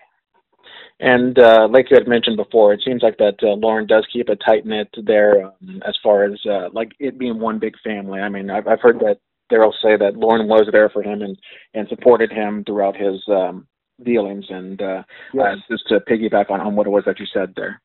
And 0.98 1.38
uh, 1.38 1.68
like 1.70 1.90
you 1.90 1.96
had 1.96 2.08
mentioned 2.08 2.36
before, 2.36 2.72
it 2.72 2.82
seems 2.84 3.02
like 3.02 3.18
that 3.18 3.36
uh, 3.42 3.54
Lorne 3.54 3.86
does 3.86 4.06
keep 4.12 4.28
a 4.28 4.36
tight 4.36 4.66
knit 4.66 4.88
there, 5.04 5.46
um, 5.46 5.82
as 5.86 5.96
far 6.02 6.24
as 6.24 6.38
uh, 6.48 6.68
like 6.72 6.92
it 6.98 7.18
being 7.18 7.38
one 7.38 7.58
big 7.58 7.74
family. 7.84 8.20
I 8.20 8.28
mean, 8.28 8.50
I've, 8.50 8.66
I've 8.66 8.80
heard 8.80 8.98
that 9.00 9.18
Darrell 9.48 9.74
say 9.82 9.96
that 9.96 10.16
Lorne 10.16 10.48
was 10.48 10.68
there 10.72 10.88
for 10.88 11.02
him 11.02 11.22
and 11.22 11.36
and 11.74 11.88
supported 11.88 12.32
him 12.32 12.64
throughout 12.64 12.96
his 12.96 13.22
um, 13.28 13.66
dealings. 14.02 14.46
And 14.48 14.80
uh, 14.80 15.02
yes. 15.34 15.44
uh, 15.44 15.56
just 15.70 15.86
to 15.88 16.00
piggyback 16.00 16.50
on, 16.50 16.60
on 16.60 16.74
what 16.74 16.86
it 16.86 16.90
was 16.90 17.04
that 17.06 17.20
you 17.20 17.26
said 17.32 17.52
there. 17.56 17.80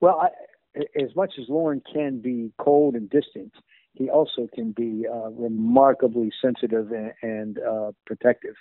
Well, 0.00 0.20
I, 0.22 0.28
as 0.76 1.14
much 1.14 1.34
as 1.38 1.48
Lorne 1.48 1.82
can 1.92 2.20
be 2.20 2.52
cold 2.58 2.94
and 2.94 3.08
distant, 3.10 3.52
he 3.94 4.08
also 4.08 4.48
can 4.54 4.72
be 4.72 5.06
uh, 5.06 5.30
remarkably 5.30 6.32
sensitive 6.40 6.90
and, 6.92 7.12
and 7.22 7.58
uh, 7.58 7.92
protective, 8.06 8.54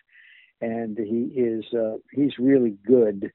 and 0.59 0.97
he 0.97 1.39
is 1.39 1.65
uh, 1.73 1.97
he's 2.11 2.37
really 2.37 2.77
good 2.85 3.31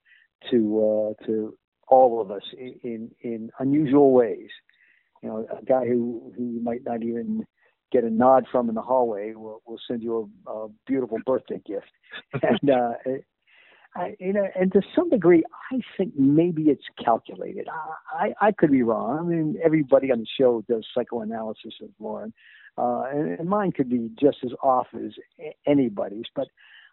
to 0.50 1.14
uh, 1.20 1.24
to 1.26 1.56
all 1.88 2.20
of 2.20 2.30
us 2.30 2.42
in, 2.58 2.74
in, 2.82 3.10
in 3.22 3.50
unusual 3.58 4.12
ways. 4.12 4.50
You 5.22 5.28
know, 5.30 5.46
a 5.50 5.64
guy 5.64 5.86
who 5.86 6.32
who 6.36 6.60
might 6.60 6.84
not 6.84 7.02
even 7.02 7.46
get 7.92 8.04
a 8.04 8.10
nod 8.10 8.46
from 8.50 8.68
in 8.68 8.74
the 8.74 8.82
hallway, 8.82 9.32
we'll, 9.34 9.62
we'll 9.66 9.78
send 9.88 10.02
you 10.02 10.30
a, 10.46 10.50
a 10.50 10.68
beautiful 10.86 11.18
birthday 11.24 11.60
gift. 11.64 11.86
and, 12.42 12.70
uh, 12.70 12.92
I, 13.96 14.16
you 14.20 14.32
know, 14.32 14.46
and 14.54 14.72
to 14.72 14.82
some 14.94 15.10
degree, 15.10 15.42
I 15.72 15.80
think 15.96 16.12
maybe 16.16 16.64
it's 16.64 16.84
calculated. 17.02 17.66
I, 18.12 18.34
I, 18.40 18.48
I 18.48 18.52
could 18.52 18.70
be 18.70 18.82
wrong. 18.82 19.18
I 19.18 19.22
mean, 19.22 19.56
everybody 19.64 20.12
on 20.12 20.20
the 20.20 20.26
show 20.38 20.62
does 20.68 20.86
psychoanalysis 20.94 21.74
of 21.82 21.88
Lorne, 21.98 22.32
uh, 22.76 23.04
and, 23.12 23.38
and 23.38 23.48
mine 23.48 23.72
could 23.72 23.88
be 23.88 24.10
just 24.20 24.38
as 24.44 24.52
off 24.62 24.88
as 24.94 25.12
anybody's. 25.66 26.26
But 26.34 26.48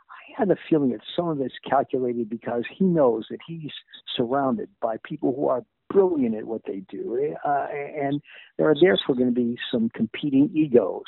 I 0.10 0.40
had 0.40 0.48
the 0.48 0.58
feeling 0.70 0.92
that 0.92 1.02
some 1.16 1.28
of 1.28 1.42
it's 1.42 1.56
calculated 1.70 2.30
because 2.30 2.64
he 2.74 2.86
knows 2.86 3.26
that 3.30 3.40
he's 3.46 3.72
surrounded 4.16 4.70
by 4.82 4.98
people 5.04 5.34
who 5.36 5.50
are 5.50 5.66
brilliant 5.90 6.36
at 6.36 6.46
what 6.46 6.62
they 6.66 6.82
do, 6.90 7.36
uh, 7.46 7.68
and 7.72 8.22
there 8.58 8.70
are 8.70 8.76
therefore 8.80 9.16
going 9.16 9.34
to 9.34 9.36
be 9.36 9.58
some 9.72 9.90
competing 9.94 10.50
egos. 10.54 11.04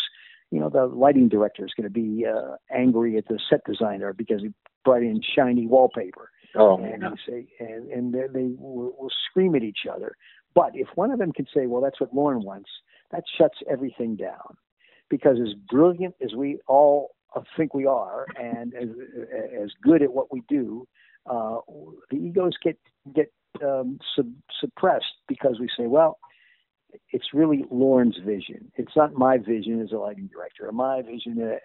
You 0.56 0.62
know, 0.62 0.70
the 0.70 0.86
lighting 0.86 1.28
director 1.28 1.66
is 1.66 1.74
going 1.76 1.84
to 1.84 1.90
be 1.90 2.26
uh, 2.26 2.56
angry 2.74 3.18
at 3.18 3.28
the 3.28 3.38
set 3.50 3.60
designer 3.66 4.14
because 4.14 4.42
he 4.42 4.54
brought 4.86 5.02
in 5.02 5.22
shiny 5.36 5.68
wallpaper. 5.68 6.30
Oh, 6.58 6.78
and 6.78 7.02
yeah. 7.02 7.10
say, 7.28 7.48
and 7.60 7.92
and 7.92 8.14
they, 8.14 8.28
they 8.32 8.54
will, 8.58 8.96
will 8.98 9.12
scream 9.30 9.54
at 9.56 9.64
each 9.64 9.80
other. 9.94 10.16
But 10.54 10.72
if 10.74 10.88
one 10.96 11.12
of 11.12 11.20
them 11.20 11.34
can 11.34 11.46
say, 11.54 11.66
"Well, 11.66 11.82
that's 11.82 12.00
what 12.00 12.16
Lorne 12.16 12.42
wants," 12.42 12.70
that 13.12 13.26
shuts 13.38 13.58
everything 13.70 14.16
down. 14.16 14.56
Because 15.10 15.40
as 15.42 15.56
brilliant 15.70 16.16
as 16.24 16.34
we 16.34 16.60
all 16.68 17.16
think 17.58 17.74
we 17.74 17.86
are, 17.86 18.26
and 18.42 18.74
as 18.76 18.88
as 19.62 19.72
good 19.84 20.02
at 20.02 20.14
what 20.14 20.32
we 20.32 20.42
do, 20.48 20.88
uh, 21.30 21.58
the 22.10 22.16
egos 22.16 22.54
get 22.64 22.80
get 23.14 23.30
um, 23.62 24.00
sub- 24.16 24.32
suppressed 24.62 25.16
because 25.28 25.58
we 25.60 25.68
say, 25.78 25.88
well, 25.88 26.18
it's 27.12 27.34
really 27.34 27.66
Lorne's 27.72 28.18
vision. 28.26 28.72
It's 28.76 28.96
not 28.96 29.14
my 29.14 29.38
vision 29.38 29.82
as 29.82 29.92
a 29.92 29.98
lighting 29.98 30.30
director 30.32 30.68
or 30.68 30.72
my 30.72 31.02
vision 31.02 31.58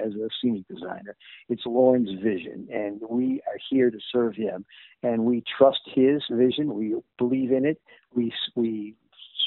as 0.00 0.12
a 0.12 0.28
scenic 0.40 0.66
designer. 0.68 1.16
It's 1.48 1.62
Lorne's 1.66 2.10
vision, 2.22 2.68
and 2.72 3.00
we 3.08 3.40
are 3.46 3.58
here 3.70 3.90
to 3.90 3.98
serve 4.12 4.34
him. 4.34 4.64
And 5.02 5.24
we 5.24 5.42
trust 5.58 5.80
his 5.86 6.22
vision. 6.30 6.74
We 6.74 6.96
believe 7.18 7.52
in 7.52 7.64
it. 7.64 7.80
We 8.14 8.32
we 8.54 8.94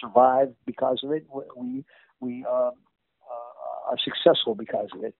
survive 0.01 0.53
because 0.65 1.01
of 1.03 1.11
it. 1.11 1.25
We 1.55 1.83
we 2.19 2.45
uh, 2.47 2.71
uh, 2.71 2.71
are 3.89 3.97
successful 4.03 4.55
because 4.55 4.89
of 4.95 5.03
it. 5.03 5.15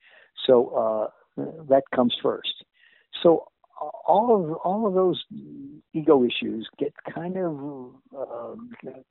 So 0.46 1.12
uh, 1.38 1.44
that 1.70 1.84
comes 1.94 2.16
first. 2.22 2.64
So 3.24 3.48
all 3.80 4.36
of 4.36 4.58
all 4.64 4.88
of 4.88 4.94
those 4.94 5.24
ego 5.94 6.24
issues 6.24 6.68
get 6.78 6.94
kind 7.14 7.38
of 7.38 7.92
uh, 8.18 8.56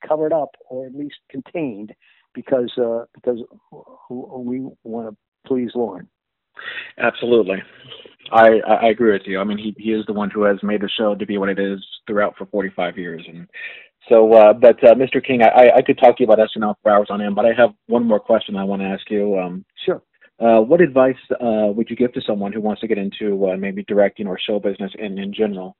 covered 0.07 0.33
up 0.33 0.49
or 0.69 0.85
at 0.85 0.95
least 0.95 1.15
contained 1.29 1.93
because 2.33 2.71
uh, 2.77 3.05
because 3.13 3.39
we 4.09 4.67
want 4.83 5.09
to 5.09 5.17
please 5.45 5.71
Lorne. 5.75 6.07
Absolutely, 6.97 7.61
I, 8.31 8.59
I 8.67 8.87
agree 8.87 9.11
with 9.11 9.23
you. 9.25 9.39
I 9.39 9.43
mean, 9.43 9.57
he 9.57 9.75
he 9.77 9.91
is 9.91 10.05
the 10.05 10.13
one 10.13 10.29
who 10.29 10.43
has 10.43 10.57
made 10.63 10.81
the 10.81 10.89
show 10.89 11.15
to 11.15 11.25
be 11.25 11.37
what 11.37 11.49
it 11.49 11.59
is 11.59 11.79
throughout 12.05 12.35
for 12.37 12.45
45 12.47 12.97
years, 12.97 13.23
and 13.27 13.47
so. 14.09 14.33
Uh, 14.33 14.53
but 14.53 14.83
uh, 14.83 14.95
Mr. 14.95 15.25
King, 15.25 15.43
I 15.43 15.71
I 15.77 15.81
could 15.81 15.97
talk 15.97 16.17
to 16.17 16.23
you 16.23 16.31
about 16.31 16.49
SNL 16.49 16.75
for 16.81 16.91
hours 16.91 17.07
on 17.09 17.21
end, 17.21 17.35
but 17.35 17.45
I 17.45 17.53
have 17.57 17.73
one 17.87 18.05
more 18.05 18.19
question 18.19 18.55
I 18.55 18.63
want 18.63 18.81
to 18.81 18.87
ask 18.87 19.09
you. 19.09 19.39
Um, 19.39 19.65
sure. 19.85 20.01
Uh, 20.39 20.61
what 20.61 20.81
advice 20.81 21.15
uh, 21.31 21.71
would 21.73 21.89
you 21.89 21.95
give 21.95 22.13
to 22.13 22.21
someone 22.21 22.53
who 22.53 22.61
wants 22.61 22.81
to 22.81 22.87
get 22.87 22.97
into 22.97 23.49
uh, 23.49 23.57
maybe 23.57 23.83
directing 23.83 24.27
or 24.27 24.37
show 24.37 24.59
business 24.59 24.91
in, 24.99 25.17
in 25.17 25.33
general? 25.33 25.75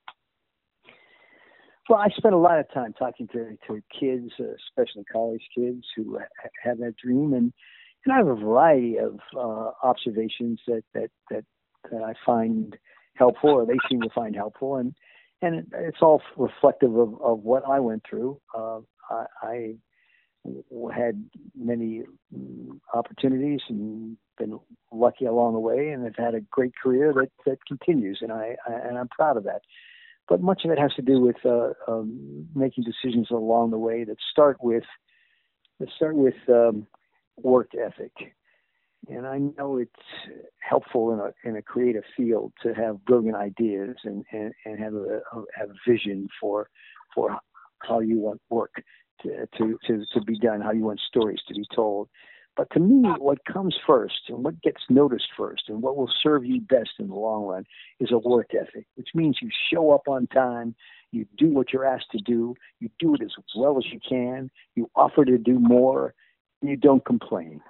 Well, 1.89 1.99
I 1.99 2.09
spend 2.17 2.33
a 2.33 2.39
lot 2.39 2.59
of 2.59 2.65
time 2.73 2.93
talking 2.93 3.27
to, 3.29 3.57
to 3.67 3.81
kids, 3.97 4.31
uh, 4.39 4.45
especially 4.69 5.05
college 5.05 5.43
kids 5.55 5.85
who 5.95 6.17
ha- 6.17 6.49
have 6.63 6.79
that 6.79 6.95
dream, 6.97 7.33
and 7.33 7.53
and 8.05 8.13
I 8.13 8.17
have 8.17 8.27
a 8.27 8.35
variety 8.35 8.97
of 8.97 9.19
uh, 9.35 9.71
observations 9.83 10.59
that, 10.67 10.83
that 10.93 11.09
that 11.29 11.45
that 11.91 12.01
I 12.01 12.13
find 12.25 12.75
helpful, 13.15 13.51
or 13.51 13.65
they 13.65 13.77
seem 13.89 14.01
to 14.01 14.09
find 14.09 14.35
helpful, 14.35 14.77
and 14.77 14.93
and 15.41 15.67
it's 15.73 15.99
all 16.01 16.21
reflective 16.35 16.95
of, 16.95 17.21
of 17.21 17.39
what 17.39 17.63
I 17.67 17.79
went 17.79 18.03
through. 18.09 18.39
Uh, 18.57 18.79
I, 19.09 19.25
I 19.43 19.75
had 20.93 21.23
many 21.55 22.03
mm, 22.35 22.79
opportunities 22.93 23.61
and 23.69 24.17
been 24.37 24.59
lucky 24.91 25.25
along 25.25 25.53
the 25.53 25.59
way 25.59 25.89
and 25.89 26.03
have 26.03 26.15
had 26.15 26.35
a 26.35 26.41
great 26.41 26.73
career 26.81 27.13
that 27.13 27.29
that 27.45 27.57
continues 27.65 28.19
and 28.21 28.31
I, 28.31 28.55
I 28.67 28.73
and 28.73 28.97
I'm 28.97 29.07
proud 29.09 29.37
of 29.37 29.43
that. 29.45 29.61
But 30.27 30.41
much 30.41 30.65
of 30.65 30.71
it 30.71 30.79
has 30.79 30.93
to 30.95 31.01
do 31.01 31.21
with 31.21 31.37
uh, 31.45 31.69
um, 31.87 32.47
making 32.53 32.83
decisions 32.83 33.27
along 33.31 33.71
the 33.71 33.77
way 33.77 34.03
that 34.03 34.17
start 34.31 34.57
with 34.61 34.83
that 35.79 35.89
start 35.95 36.15
with 36.15 36.35
um, 36.49 36.87
work 37.37 37.71
ethic. 37.73 38.11
And 39.09 39.25
I 39.25 39.37
know 39.37 39.77
it's 39.77 39.91
helpful 40.59 41.13
in 41.13 41.19
a 41.19 41.49
in 41.49 41.55
a 41.55 41.61
creative 41.61 42.03
field 42.15 42.51
to 42.63 42.73
have 42.73 43.05
brilliant 43.05 43.37
ideas 43.37 43.95
and 44.03 44.25
and, 44.31 44.53
and 44.65 44.79
have 44.79 44.93
a 44.93 45.21
have 45.55 45.69
a 45.69 45.89
vision 45.89 46.27
for 46.41 46.69
for 47.15 47.37
how 47.79 47.99
you 47.99 48.19
want 48.19 48.41
work 48.49 48.73
to, 49.23 49.47
to, 49.57 50.05
to, 50.13 50.21
be 50.21 50.37
done, 50.39 50.61
how 50.61 50.71
you 50.71 50.83
want 50.83 50.99
stories 50.99 51.39
to 51.47 51.53
be 51.53 51.65
told. 51.75 52.09
But 52.55 52.71
to 52.71 52.79
me, 52.79 53.07
what 53.19 53.45
comes 53.45 53.75
first 53.85 54.29
and 54.29 54.43
what 54.43 54.61
gets 54.63 54.81
noticed 54.89 55.27
first 55.37 55.63
and 55.67 55.81
what 55.81 55.95
will 55.95 56.11
serve 56.23 56.43
you 56.43 56.59
best 56.61 56.89
in 56.97 57.07
the 57.07 57.13
long 57.13 57.43
run 57.43 57.65
is 57.99 58.11
a 58.11 58.17
work 58.17 58.49
ethic, 58.59 58.87
which 58.95 59.09
means 59.13 59.37
you 59.41 59.49
show 59.71 59.91
up 59.91 60.07
on 60.07 60.25
time, 60.27 60.75
you 61.11 61.27
do 61.37 61.49
what 61.49 61.71
you're 61.71 61.85
asked 61.85 62.11
to 62.11 62.19
do, 62.25 62.55
you 62.79 62.89
do 62.97 63.13
it 63.13 63.21
as 63.21 63.31
well 63.55 63.77
as 63.77 63.85
you 63.91 63.99
can, 64.07 64.49
you 64.75 64.89
offer 64.95 65.23
to 65.23 65.37
do 65.37 65.59
more, 65.59 66.15
and 66.61 66.71
you 66.71 66.77
don't 66.77 67.05
complain. 67.05 67.61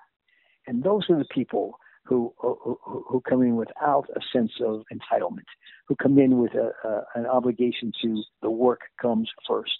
And 0.67 0.83
those 0.83 1.09
are 1.09 1.17
the 1.17 1.25
people 1.25 1.77
who, 2.05 2.33
who, 2.37 2.79
who 2.83 3.21
come 3.27 3.41
in 3.41 3.57
without 3.57 4.05
a 4.15 4.21
sense 4.31 4.53
of 4.65 4.83
entitlement, 4.93 5.45
who 5.87 5.95
come 5.95 6.17
in 6.17 6.37
with 6.37 6.53
a, 6.53 6.71
a, 6.87 7.03
an 7.15 7.25
obligation 7.25 7.91
to 8.01 8.23
the 8.41 8.49
work 8.49 8.81
comes 9.01 9.29
first 9.45 9.77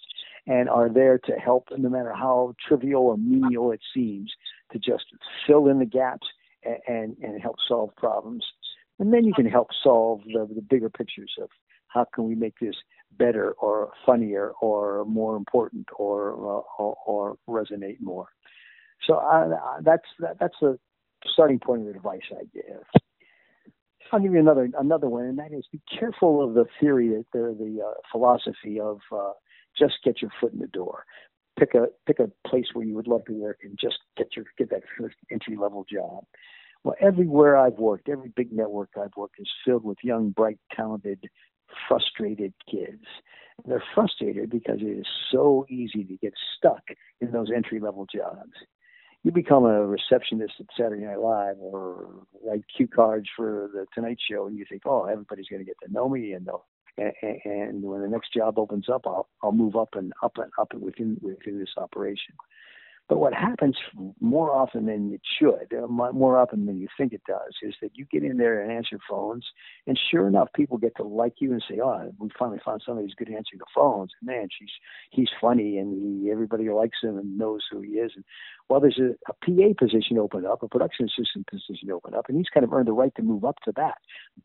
and 0.48 0.68
are 0.68 0.88
there 0.88 1.18
to 1.18 1.32
help, 1.32 1.68
no 1.76 1.90
matter 1.90 2.12
how 2.12 2.54
trivial 2.66 3.02
or 3.02 3.18
menial 3.18 3.70
it 3.70 3.80
seems, 3.94 4.32
to 4.72 4.78
just 4.78 5.04
fill 5.46 5.68
in 5.68 5.78
the 5.78 5.84
gaps 5.84 6.26
and, 6.64 6.78
and, 6.88 7.16
and 7.22 7.42
help 7.42 7.56
solve 7.68 7.90
problems. 7.96 8.44
And 8.98 9.12
then 9.12 9.24
you 9.24 9.34
can 9.34 9.46
help 9.46 9.68
solve 9.82 10.22
the, 10.24 10.48
the 10.52 10.62
bigger 10.62 10.88
pictures 10.88 11.32
of 11.40 11.50
how 11.88 12.06
can 12.14 12.26
we 12.26 12.34
make 12.34 12.58
this 12.60 12.74
better 13.18 13.52
or 13.52 13.90
funnier 14.06 14.52
or 14.60 15.04
more 15.04 15.36
important 15.36 15.86
or 15.96 16.32
uh, 16.32 16.62
or, 16.78 16.96
or, 17.06 17.36
resonate 17.48 18.00
more. 18.00 18.28
So 19.06 19.16
I, 19.16 19.78
that's 19.82 20.02
that, 20.20 20.38
that's 20.40 20.60
a 20.62 20.78
starting 21.32 21.58
point 21.58 21.82
of 21.82 21.88
the 21.88 21.94
advice 21.94 22.20
I 22.32 22.44
give. 22.52 22.82
I'll 24.12 24.20
give 24.20 24.32
you 24.32 24.40
another 24.40 24.68
another 24.78 25.08
one, 25.08 25.24
and 25.24 25.38
that 25.38 25.52
is 25.52 25.66
be 25.72 25.80
careful 25.98 26.42
of 26.42 26.54
the 26.54 26.66
theory 26.80 27.08
that 27.08 27.24
the 27.32 27.56
the 27.58 27.82
uh, 27.82 27.94
philosophy 28.10 28.80
of 28.80 28.98
uh, 29.12 29.32
just 29.78 29.98
get 30.04 30.20
your 30.20 30.30
foot 30.40 30.52
in 30.52 30.58
the 30.58 30.66
door. 30.68 31.04
Pick 31.58 31.74
a 31.74 31.86
pick 32.06 32.18
a 32.20 32.30
place 32.48 32.66
where 32.72 32.86
you 32.86 32.94
would 32.94 33.08
love 33.08 33.24
to 33.26 33.32
work 33.32 33.58
and 33.62 33.78
just 33.80 33.98
get 34.16 34.36
your 34.36 34.44
get 34.56 34.70
that 34.70 34.82
first 34.98 35.16
entry 35.30 35.56
level 35.56 35.84
job. 35.90 36.24
Well, 36.84 36.94
everywhere 37.00 37.56
I've 37.56 37.78
worked, 37.78 38.08
every 38.08 38.32
big 38.34 38.52
network 38.52 38.90
I've 38.96 39.16
worked 39.16 39.36
is 39.40 39.50
filled 39.64 39.84
with 39.84 39.98
young, 40.02 40.30
bright, 40.30 40.58
talented, 40.74 41.28
frustrated 41.88 42.52
kids. 42.70 43.04
And 43.62 43.72
they're 43.72 43.82
frustrated 43.94 44.50
because 44.50 44.80
it 44.80 44.98
is 45.00 45.06
so 45.32 45.66
easy 45.68 46.04
to 46.04 46.16
get 46.16 46.34
stuck 46.56 46.82
in 47.20 47.32
those 47.32 47.50
entry 47.54 47.80
level 47.80 48.06
jobs. 48.12 48.52
You 49.24 49.32
become 49.32 49.64
a 49.64 49.84
receptionist 49.84 50.54
at 50.60 50.66
Saturday 50.76 51.04
Night 51.04 51.20
Live 51.20 51.56
or 51.58 52.08
write 52.46 52.62
cue 52.74 52.86
cards 52.86 53.28
for 53.36 53.68
the 53.72 53.86
Tonight 53.92 54.18
Show, 54.30 54.46
and 54.46 54.56
you 54.56 54.64
think, 54.68 54.82
oh, 54.86 55.06
everybody's 55.06 55.48
going 55.48 55.60
to 55.60 55.66
get 55.66 55.76
to 55.84 55.92
know 55.92 56.08
me 56.08 56.32
and 56.32 56.46
they'll 56.46 56.66
and, 56.98 57.82
when 57.82 58.02
the 58.02 58.08
next 58.08 58.32
job 58.32 58.58
opens 58.58 58.88
up, 58.88 59.02
I'll 59.06 59.28
I'll 59.42 59.52
move 59.52 59.76
up 59.76 59.90
and 59.94 60.12
up 60.22 60.32
and 60.36 60.50
up 60.58 60.72
and 60.72 60.82
within 60.82 61.18
within 61.20 61.58
this 61.58 61.74
operation. 61.76 62.34
But 63.08 63.20
what 63.20 63.32
happens 63.32 63.74
more 64.20 64.54
often 64.54 64.84
than 64.84 65.14
it 65.14 65.22
should, 65.38 65.72
uh, 65.72 65.86
more 65.86 66.36
often 66.36 66.66
than 66.66 66.78
you 66.78 66.88
think 66.98 67.14
it 67.14 67.22
does, 67.26 67.54
is 67.62 67.74
that 67.80 67.92
you 67.96 68.04
get 68.12 68.22
in 68.22 68.36
there 68.36 68.60
and 68.60 68.70
answer 68.70 68.98
phones, 69.08 69.46
and 69.86 69.98
sure 70.10 70.28
enough, 70.28 70.48
people 70.54 70.76
get 70.76 70.94
to 70.96 71.04
like 71.04 71.36
you 71.38 71.52
and 71.52 71.64
say, 71.66 71.80
"Oh, 71.80 72.12
we 72.18 72.28
finally 72.38 72.60
found 72.62 72.82
somebody 72.84 73.06
who's 73.06 73.14
good 73.14 73.30
at 73.30 73.36
answering 73.36 73.60
the 73.60 73.66
phones." 73.74 74.12
And 74.20 74.26
man, 74.26 74.48
she's 74.50 74.68
he's 75.10 75.30
funny, 75.40 75.78
and 75.78 76.22
he, 76.22 76.30
everybody 76.30 76.68
likes 76.68 76.98
him 77.02 77.16
and 77.16 77.38
knows 77.38 77.62
who 77.70 77.80
he 77.80 77.92
is. 77.92 78.12
And 78.14 78.24
well, 78.68 78.80
there's 78.80 79.00
a, 79.00 79.14
a 79.30 79.32
PA 79.32 79.72
position 79.78 80.18
open 80.18 80.44
up, 80.44 80.62
a 80.62 80.68
production 80.68 81.06
assistant 81.06 81.46
position 81.46 81.90
open 81.90 82.12
up, 82.12 82.26
and 82.28 82.36
he's 82.36 82.50
kind 82.52 82.64
of 82.64 82.74
earned 82.74 82.88
the 82.88 82.92
right 82.92 83.14
to 83.14 83.22
move 83.22 83.46
up 83.46 83.56
to 83.64 83.72
that. 83.76 83.96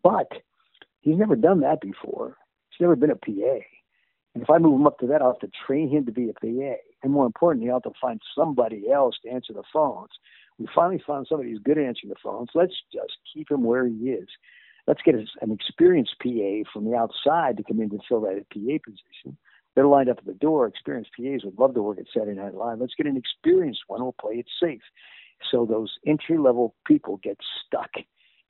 But 0.04 0.32
he's 1.02 1.18
never 1.18 1.36
done 1.36 1.60
that 1.60 1.82
before. 1.82 2.38
He's 2.74 2.84
never 2.84 2.96
been 2.96 3.12
a 3.12 3.16
PA. 3.16 3.60
And 4.34 4.44
if 4.44 4.50
I 4.50 4.58
move 4.58 4.80
him 4.80 4.88
up 4.88 5.00
to 5.00 5.08
that, 5.08 5.22
I'll 5.22 5.34
have 5.34 5.50
to 5.50 5.58
train 5.66 5.90
him 5.90 6.06
to 6.06 6.12
be 6.12 6.30
a 6.30 6.34
PA. 6.34 6.76
And 7.04 7.12
more 7.12 7.26
importantly, 7.26 7.70
I'll 7.70 7.82
have 7.84 7.94
to 7.94 8.00
find 8.02 8.20
somebody 8.36 8.90
else 8.92 9.16
to 9.24 9.30
answer 9.32 9.54
the 9.54 9.64
phones. 9.72 10.10
We 10.58 10.68
finally 10.74 11.02
found 11.06 11.28
somebody 11.28 11.52
who's 11.52 11.62
good 11.64 11.78
at 11.78 11.86
answering 11.86 12.10
the 12.10 12.16
phones. 12.24 12.50
Let's 12.56 12.74
just 12.92 13.14
keep 13.32 13.52
him 13.52 13.64
where 13.64 13.88
he 13.88 14.10
is. 14.10 14.28
Let's 14.88 15.02
get 15.04 15.16
an 15.16 15.52
experienced 15.52 16.16
PA 16.22 16.70
from 16.74 16.86
the 16.86 16.96
outside 16.96 17.58
to 17.58 17.64
come 17.64 17.80
in 17.80 17.90
to 17.92 18.00
fill 18.08 18.22
that 18.22 18.46
PA 18.52 18.78
position. 18.84 19.38
They're 19.76 19.88
lined 19.88 20.10
up 20.10 20.20
at 20.20 20.26
the 20.26 20.34
door. 20.34 20.68
Experienced 20.68 21.12
PAs 21.18 21.44
would 21.46 21.58
love 21.58 21.74
to 21.76 21.82
work 21.82 22.00
at 22.00 22.06
Saturday 22.14 22.40
Night 22.40 22.54
Live. 22.54 22.80
Let's 22.80 22.96
get 22.96 23.08
an 23.08 23.18
experienced 23.18 23.82
one 23.88 24.02
who'll 24.02 24.16
play 24.20 24.36
it 24.36 24.48
safe. 24.62 24.82
So 25.52 25.66
those 25.66 25.94
entry 26.06 26.38
level 26.38 26.76
people 26.86 27.18
get 27.24 27.38
stuck 27.66 27.90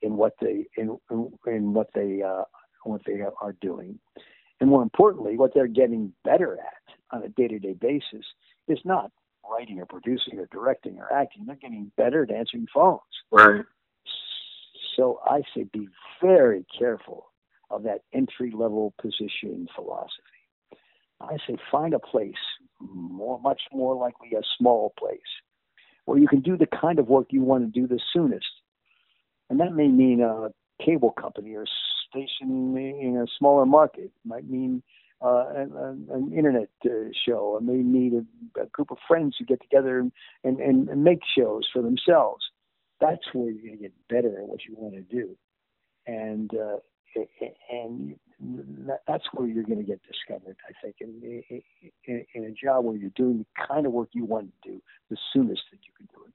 in 0.02 0.18
what 0.18 0.34
they 0.42 0.66
in 0.76 0.98
in 1.48 1.74
what 1.74 1.88
they 1.96 2.22
uh, 2.22 2.44
what 2.92 3.02
they 3.06 3.22
are 3.42 3.56
doing, 3.62 4.00
and 4.60 4.70
more 4.70 4.84
importantly, 4.84 5.38
what 5.38 5.54
they're 5.54 5.68
getting 5.68 6.14
better 6.24 6.58
at 6.60 7.16
on 7.16 7.24
a 7.24 7.30
day-to-day 7.30 7.74
basis 7.74 8.26
is 8.68 8.80
not 8.86 9.12
writing 9.50 9.80
or 9.80 9.86
producing 9.86 10.40
or 10.40 10.48
directing 10.52 10.98
or 11.00 11.12
acting. 11.12 11.46
They're 11.46 11.56
getting 11.56 11.92
better 11.98 12.24
at 12.24 12.32
answering 12.32 12.68
phones. 12.74 13.02
Right. 13.32 13.66
So 14.96 15.20
I 15.26 15.42
say 15.56 15.66
be 15.72 15.88
very 16.22 16.66
careful 16.78 17.28
of 17.70 17.84
that 17.84 18.02
entry-level 18.14 18.94
position 19.02 19.68
philosophy. 19.76 20.22
I 21.20 21.38
say 21.48 21.58
find 21.72 21.94
a 21.94 22.00
place, 22.00 22.34
more, 22.80 23.40
much 23.40 23.62
more 23.72 23.96
likely 23.96 24.34
a 24.38 24.44
small 24.58 24.94
place, 25.00 25.20
where 26.06 26.20
you 26.20 26.28
can 26.28 26.42
do 26.42 26.58
the 26.58 26.68
kind 26.68 27.00
of 27.00 27.08
work 27.08 27.28
you 27.32 27.42
want 27.42 27.64
to 27.64 27.80
do 27.80 27.88
the 27.88 28.00
soonest 28.14 28.46
and 29.54 29.60
that 29.60 29.74
may 29.74 29.88
mean 29.88 30.22
a 30.22 30.50
cable 30.84 31.12
company 31.12 31.54
or 31.54 31.66
station 32.14 32.78
in 32.78 33.18
a 33.18 33.26
smaller 33.38 33.66
market. 33.66 34.06
It 34.06 34.12
might 34.26 34.50
mean 34.50 34.84
uh, 35.22 35.46
an, 35.56 36.08
an, 36.12 36.34
internet 36.36 36.70
uh, 36.86 37.10
show. 37.26 37.58
It 37.58 37.64
may 37.64 37.78
need 37.78 38.14
a, 38.14 38.62
a, 38.62 38.66
group 38.68 38.92
of 38.92 38.98
friends 39.08 39.36
who 39.40 39.46
get 39.46 39.62
together 39.62 40.00
and, 40.00 40.12
and, 40.44 40.90
and 40.90 41.04
make 41.04 41.20
shows 41.38 41.68
for 41.72 41.82
themselves. 41.82 42.44
That's 43.00 43.22
where 43.32 43.50
you're 43.50 43.64
going 43.64 43.78
to 43.78 43.84
get 43.84 43.94
better 44.10 44.42
at 44.42 44.48
what 44.48 44.60
you 44.68 44.76
want 44.78 44.96
to 44.96 45.02
do. 45.02 45.36
And 46.06 46.52
uh, 46.54 46.78
and 47.72 48.16
that's 49.08 49.24
where 49.34 49.48
you're 49.48 49.64
going 49.64 49.80
to 49.80 49.84
get 49.84 50.02
discovered. 50.04 50.58
I 50.68 50.74
think 50.82 50.96
in, 51.00 51.64
in, 52.06 52.26
in 52.34 52.44
a 52.46 52.52
job 52.52 52.86
where 52.86 52.96
you're 52.96 53.12
doing 53.16 53.40
the 53.40 53.66
kind 53.68 53.86
of 53.86 53.92
work 53.92 54.10
you 54.14 54.26
want 54.26 54.52
to 54.64 54.72
do, 54.72 54.82
the 55.10 55.18
soonest 55.32 55.62
that 55.72 55.80
you 55.86 55.94
can 55.96 56.08
do 56.14 56.24
it. 56.26 56.34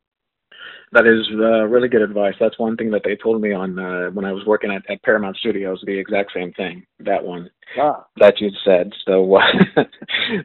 That 0.93 1.07
is 1.07 1.29
uh, 1.35 1.67
really 1.67 1.89
good 1.89 2.01
advice. 2.03 2.35
That's 2.41 2.59
one 2.59 2.77
thing 2.77 2.91
that 2.93 3.03
they 3.05 3.17
told 3.17 3.43
me 3.43 3.53
on 3.53 3.79
uh, 3.79 4.11
when 4.11 4.25
I 4.25 4.33
was 4.33 4.47
working 4.47 4.71
at, 4.71 4.91
at 4.91 5.03
Paramount 5.03 5.37
Studios. 5.37 5.83
The 5.85 5.99
exact 5.99 6.33
same 6.35 6.53
thing. 6.53 6.87
That 7.01 7.23
one 7.23 7.51
ah. 7.79 8.07
that 8.17 8.41
you 8.41 8.51
said. 8.65 8.93
So, 9.07 9.37
uh, 9.37 9.43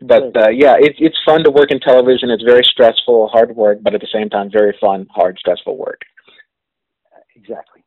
but 0.02 0.36
uh, 0.36 0.50
yeah, 0.50 0.76
it's 0.78 0.98
it's 1.00 1.18
fun 1.26 1.44
to 1.46 1.52
work 1.52 1.72
in 1.72 1.80
television. 1.80 2.30
It's 2.30 2.44
very 2.44 2.64
stressful, 2.64 3.30
hard 3.30 3.56
work, 3.56 3.80
but 3.82 3.94
at 3.94 4.02
the 4.02 4.08
same 4.14 4.30
time, 4.30 4.52
very 4.52 4.76
fun, 4.82 5.08
hard, 5.12 5.38
stressful 5.40 5.78
work. 5.78 6.02
Exactly. 7.36 7.84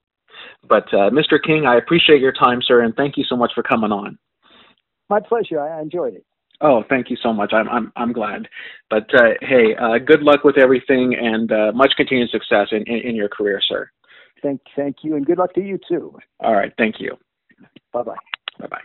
But 0.68 0.87
uh, 0.93 1.11
Mr. 1.11 1.39
King, 1.43 1.66
I 1.66 1.77
appreciate 1.77 2.20
your 2.20 2.33
time, 2.33 2.61
sir, 2.62 2.83
and 2.83 2.95
thank 2.95 3.16
you 3.16 3.24
so 3.29 3.37
much 3.37 3.53
for 3.55 3.62
coming 3.62 3.93
on. 3.93 4.18
My 5.09 5.20
pleasure. 5.20 5.61
I 5.61 5.81
enjoyed 5.81 6.14
it. 6.14 6.24
Oh, 6.61 6.85
thank 6.89 7.11
you 7.11 7.17
so 7.23 7.33
much. 7.33 7.53
I'm 7.53 7.69
I'm 7.69 7.93
I'm 7.97 8.13
glad. 8.13 8.49
But 8.89 9.13
uh, 9.15 9.35
hey, 9.43 9.75
uh, 9.77 9.99
good 9.99 10.23
luck 10.23 10.45
with 10.45 10.57
everything, 10.59 11.15
and 11.15 11.53
uh, 11.53 11.73
much 11.75 11.93
continued 11.97 12.31
success 12.31 12.69
in, 12.73 12.83
in, 12.85 13.11
in 13.11 13.15
your 13.15 13.29
career, 13.29 13.61
sir. 13.67 13.91
Thank 14.43 14.61
thank 14.75 14.97
you, 15.03 15.17
and 15.17 15.27
good 15.27 15.39
luck 15.39 15.53
to 15.55 15.61
you 15.61 15.79
too. 15.89 16.17
All 16.41 16.55
right. 16.55 16.73
Thank 16.79 17.01
you. 17.01 17.17
Bye 17.93 18.03
bye. 18.03 18.17
Bye 18.59 18.69
bye. 18.69 18.83